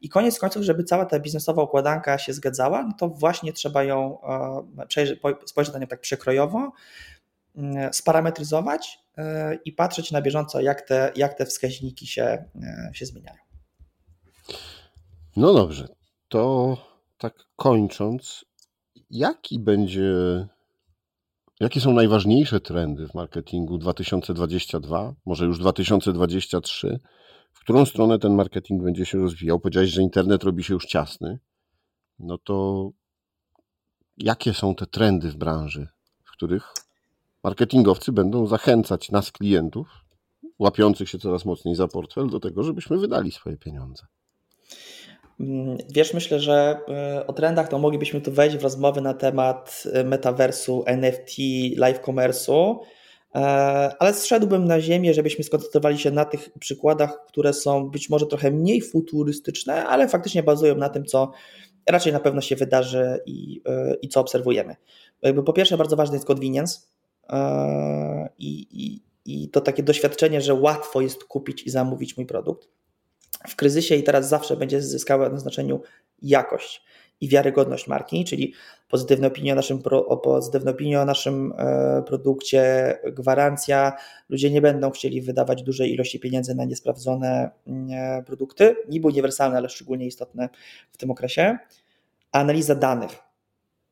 I 0.00 0.08
koniec 0.08 0.38
końców, 0.38 0.62
żeby 0.62 0.84
cała 0.84 1.04
ta 1.04 1.18
biznesowa 1.18 1.62
układanka 1.62 2.18
się 2.18 2.32
zgadzała, 2.32 2.82
no 2.82 2.92
to 2.98 3.08
właśnie 3.08 3.52
trzeba 3.52 3.84
ją 3.84 4.18
e, 4.22 5.36
spojrzeć 5.46 5.74
na 5.74 5.80
nią 5.80 5.86
tak 5.86 6.00
przekrojowo 6.00 6.72
sparametryzować 7.92 8.98
i 9.64 9.72
patrzeć 9.72 10.12
na 10.12 10.22
bieżąco, 10.22 10.60
jak 10.60 10.82
te, 10.82 11.12
jak 11.16 11.34
te 11.34 11.46
wskaźniki 11.46 12.06
się, 12.06 12.44
się 12.92 13.06
zmieniają. 13.06 13.38
No 15.36 15.54
dobrze, 15.54 15.88
to 16.28 16.76
tak 17.18 17.34
kończąc, 17.56 18.44
jaki 19.14 19.58
będzie, 19.58 20.12
jakie 21.60 21.80
są 21.80 21.92
najważniejsze 21.92 22.60
trendy 22.60 23.08
w 23.08 23.14
marketingu 23.14 23.78
2022, 23.78 25.14
może 25.26 25.44
już 25.44 25.58
2023? 25.58 27.00
W 27.52 27.60
którą 27.60 27.86
stronę 27.86 28.18
ten 28.18 28.34
marketing 28.34 28.82
będzie 28.82 29.06
się 29.06 29.18
rozwijał? 29.18 29.60
Powiedziałeś, 29.60 29.90
że 29.90 30.02
internet 30.02 30.44
robi 30.44 30.64
się 30.64 30.74
już 30.74 30.86
ciasny. 30.86 31.38
No 32.18 32.38
to 32.38 32.90
jakie 34.16 34.54
są 34.54 34.74
te 34.74 34.86
trendy 34.86 35.30
w 35.30 35.36
branży, 35.36 35.88
w 36.24 36.32
których 36.32 36.72
marketingowcy 37.44 38.12
będą 38.12 38.46
zachęcać 38.46 39.10
nas, 39.10 39.32
klientów, 39.32 39.88
łapiących 40.58 41.08
się 41.08 41.18
coraz 41.18 41.44
mocniej 41.44 41.74
za 41.74 41.88
portfel, 41.88 42.30
do 42.30 42.40
tego, 42.40 42.62
żebyśmy 42.62 42.98
wydali 42.98 43.32
swoje 43.32 43.56
pieniądze? 43.56 44.06
Mm, 45.40 45.78
wiesz, 45.88 46.14
myślę, 46.14 46.40
że 46.40 46.80
y, 47.20 47.26
o 47.26 47.32
trendach 47.32 47.68
to 47.68 47.78
moglibyśmy 47.78 48.20
tu 48.20 48.32
wejść 48.32 48.56
w 48.56 48.62
rozmowy 48.62 49.00
na 49.00 49.14
temat 49.14 49.82
y, 50.00 50.04
metaversu, 50.04 50.82
NFT, 50.86 51.30
live 51.76 52.00
commerce'u, 52.00 52.76
e, 53.34 53.38
ale 53.98 54.14
zszedłbym 54.14 54.64
na 54.64 54.80
ziemię, 54.80 55.14
żebyśmy 55.14 55.44
skoncentrowali 55.44 55.98
się 55.98 56.10
na 56.10 56.24
tych 56.24 56.50
przykładach, 56.60 57.24
które 57.26 57.52
są 57.52 57.90
być 57.90 58.10
może 58.10 58.26
trochę 58.26 58.50
mniej 58.50 58.80
futurystyczne, 58.80 59.86
ale 59.86 60.08
faktycznie 60.08 60.42
bazują 60.42 60.74
na 60.76 60.88
tym, 60.88 61.04
co 61.04 61.32
raczej 61.88 62.12
na 62.12 62.20
pewno 62.20 62.40
się 62.40 62.56
wydarzy 62.56 63.20
i, 63.26 63.62
y, 63.68 63.96
i 64.02 64.08
co 64.08 64.20
obserwujemy. 64.20 64.76
Jakby 65.22 65.42
po 65.42 65.52
pierwsze, 65.52 65.76
bardzo 65.76 65.96
ważny 65.96 66.16
jest 66.16 66.26
convenience 66.26 66.80
e, 67.28 68.28
i, 68.38 68.66
i, 68.70 69.02
i 69.24 69.48
to 69.48 69.60
takie 69.60 69.82
doświadczenie, 69.82 70.40
że 70.40 70.54
łatwo 70.54 71.00
jest 71.00 71.24
kupić 71.24 71.62
i 71.62 71.70
zamówić 71.70 72.16
mój 72.16 72.26
produkt 72.26 72.68
w 73.48 73.56
kryzysie 73.56 73.94
i 73.94 74.02
teraz 74.02 74.28
zawsze 74.28 74.56
będzie 74.56 74.82
zyskała 74.82 75.28
na 75.28 75.38
znaczeniu 75.38 75.80
jakość 76.22 76.84
i 77.20 77.28
wiarygodność 77.28 77.86
marki, 77.86 78.24
czyli 78.24 78.54
pozytywne 78.88 79.26
opinie 79.26 79.52
o 79.52 79.56
naszym, 79.56 79.82
pro, 79.82 80.16
pozytywne 80.16 80.70
opinie 80.70 81.00
o 81.00 81.04
naszym 81.04 81.52
e, 81.58 82.02
produkcie, 82.06 82.94
gwarancja. 83.12 83.92
Ludzie 84.28 84.50
nie 84.50 84.60
będą 84.60 84.90
chcieli 84.90 85.20
wydawać 85.20 85.62
dużej 85.62 85.92
ilości 85.92 86.20
pieniędzy 86.20 86.54
na 86.54 86.64
niesprawdzone 86.64 87.50
e, 87.90 88.22
produkty, 88.26 88.76
niby 88.88 89.08
uniwersalne, 89.08 89.56
ale 89.56 89.68
szczególnie 89.68 90.06
istotne 90.06 90.48
w 90.92 90.96
tym 90.96 91.10
okresie. 91.10 91.58
Analiza 92.32 92.74
danych. 92.74 93.18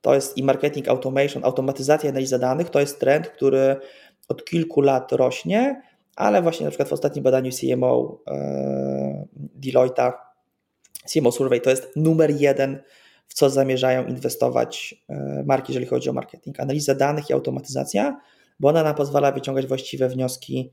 To 0.00 0.14
jest 0.14 0.38
i 0.38 0.42
marketing 0.42 0.88
automation, 0.88 1.44
automatyzacja 1.44 2.10
analiza 2.10 2.38
danych, 2.38 2.70
to 2.70 2.80
jest 2.80 3.00
trend, 3.00 3.28
który 3.28 3.76
od 4.28 4.44
kilku 4.44 4.80
lat 4.80 5.12
rośnie 5.12 5.82
ale 6.16 6.42
właśnie 6.42 6.64
na 6.64 6.70
przykład 6.70 6.88
w 6.88 6.92
ostatnim 6.92 7.22
badaniu 7.22 7.50
CMO 7.52 8.18
e, 8.28 9.26
Deloitte'a, 9.36 10.12
CMO 11.12 11.32
Survey 11.32 11.60
to 11.60 11.70
jest 11.70 11.92
numer 11.96 12.30
jeden, 12.40 12.82
w 13.28 13.34
co 13.34 13.50
zamierzają 13.50 14.06
inwestować 14.06 14.94
e, 15.08 15.42
marki, 15.46 15.72
jeżeli 15.72 15.86
chodzi 15.86 16.10
o 16.10 16.12
marketing. 16.12 16.60
Analiza 16.60 16.94
danych 16.94 17.30
i 17.30 17.32
automatyzacja, 17.32 18.20
bo 18.60 18.68
ona 18.68 18.82
nam 18.82 18.94
pozwala 18.94 19.32
wyciągać 19.32 19.66
właściwe 19.66 20.08
wnioski, 20.08 20.72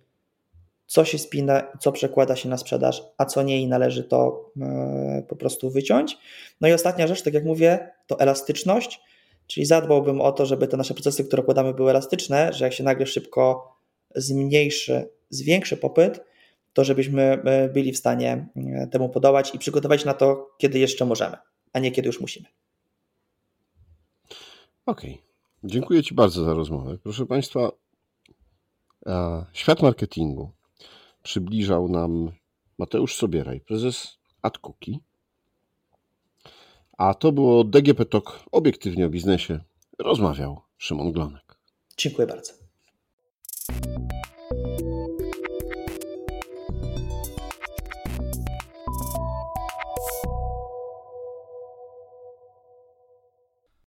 co 0.85 1.05
się 1.05 1.17
spina, 1.17 1.63
co 1.79 1.91
przekłada 1.91 2.35
się 2.35 2.49
na 2.49 2.57
sprzedaż, 2.57 3.03
a 3.17 3.25
co 3.25 3.43
nie 3.43 3.61
i 3.61 3.67
należy 3.67 4.03
to 4.03 4.51
e, 4.61 5.23
po 5.27 5.35
prostu 5.35 5.69
wyciąć. 5.69 6.17
No 6.61 6.67
i 6.67 6.73
ostatnia 6.73 7.07
rzecz, 7.07 7.21
tak 7.21 7.33
jak 7.33 7.45
mówię, 7.45 7.91
to 8.07 8.19
elastyczność, 8.19 9.01
czyli 9.47 9.65
zadbałbym 9.65 10.21
o 10.21 10.31
to, 10.31 10.45
żeby 10.45 10.67
te 10.67 10.77
nasze 10.77 10.93
procesy, 10.93 11.23
które 11.23 11.41
układamy, 11.41 11.73
były 11.73 11.89
elastyczne, 11.89 12.53
że 12.53 12.65
jak 12.65 12.73
się 12.73 12.83
nagle 12.83 13.05
szybko 13.05 13.75
zmniejszy 14.15 15.09
zwiększy 15.29 15.77
popyt, 15.77 16.21
to 16.73 16.83
żebyśmy 16.83 17.21
e, 17.21 17.69
byli 17.69 17.91
w 17.91 17.97
stanie 17.97 18.47
e, 18.55 18.87
temu 18.87 19.09
podołać 19.09 19.55
i 19.55 19.59
przygotować 19.59 20.05
na 20.05 20.13
to, 20.13 20.55
kiedy 20.57 20.79
jeszcze 20.79 21.05
możemy, 21.05 21.37
a 21.73 21.79
nie 21.79 21.91
kiedy 21.91 22.07
już 22.07 22.21
musimy. 22.21 22.47
Okej. 24.85 25.13
Okay. 25.13 25.29
Dziękuję 25.63 26.03
Ci 26.03 26.15
bardzo 26.15 26.43
za 26.43 26.53
rozmowę. 26.53 26.97
Proszę 27.03 27.25
Państwa, 27.25 27.71
świat 29.53 29.81
marketingu 29.81 30.51
przybliżał 31.23 31.89
nam 31.89 32.31
Mateusz 32.77 33.15
Sobieraj, 33.15 33.61
prezes 33.61 34.17
AdCookie. 34.41 34.97
A 36.97 37.13
to 37.13 37.31
było 37.31 37.63
DGP 37.63 38.05
Talk 38.05 38.39
obiektywnie 38.51 39.05
o 39.05 39.09
biznesie. 39.09 39.59
Rozmawiał 39.99 40.61
Szymon 40.77 41.11
Glonek. 41.11 41.59
Dziękuję 41.97 42.27
bardzo. 42.27 42.58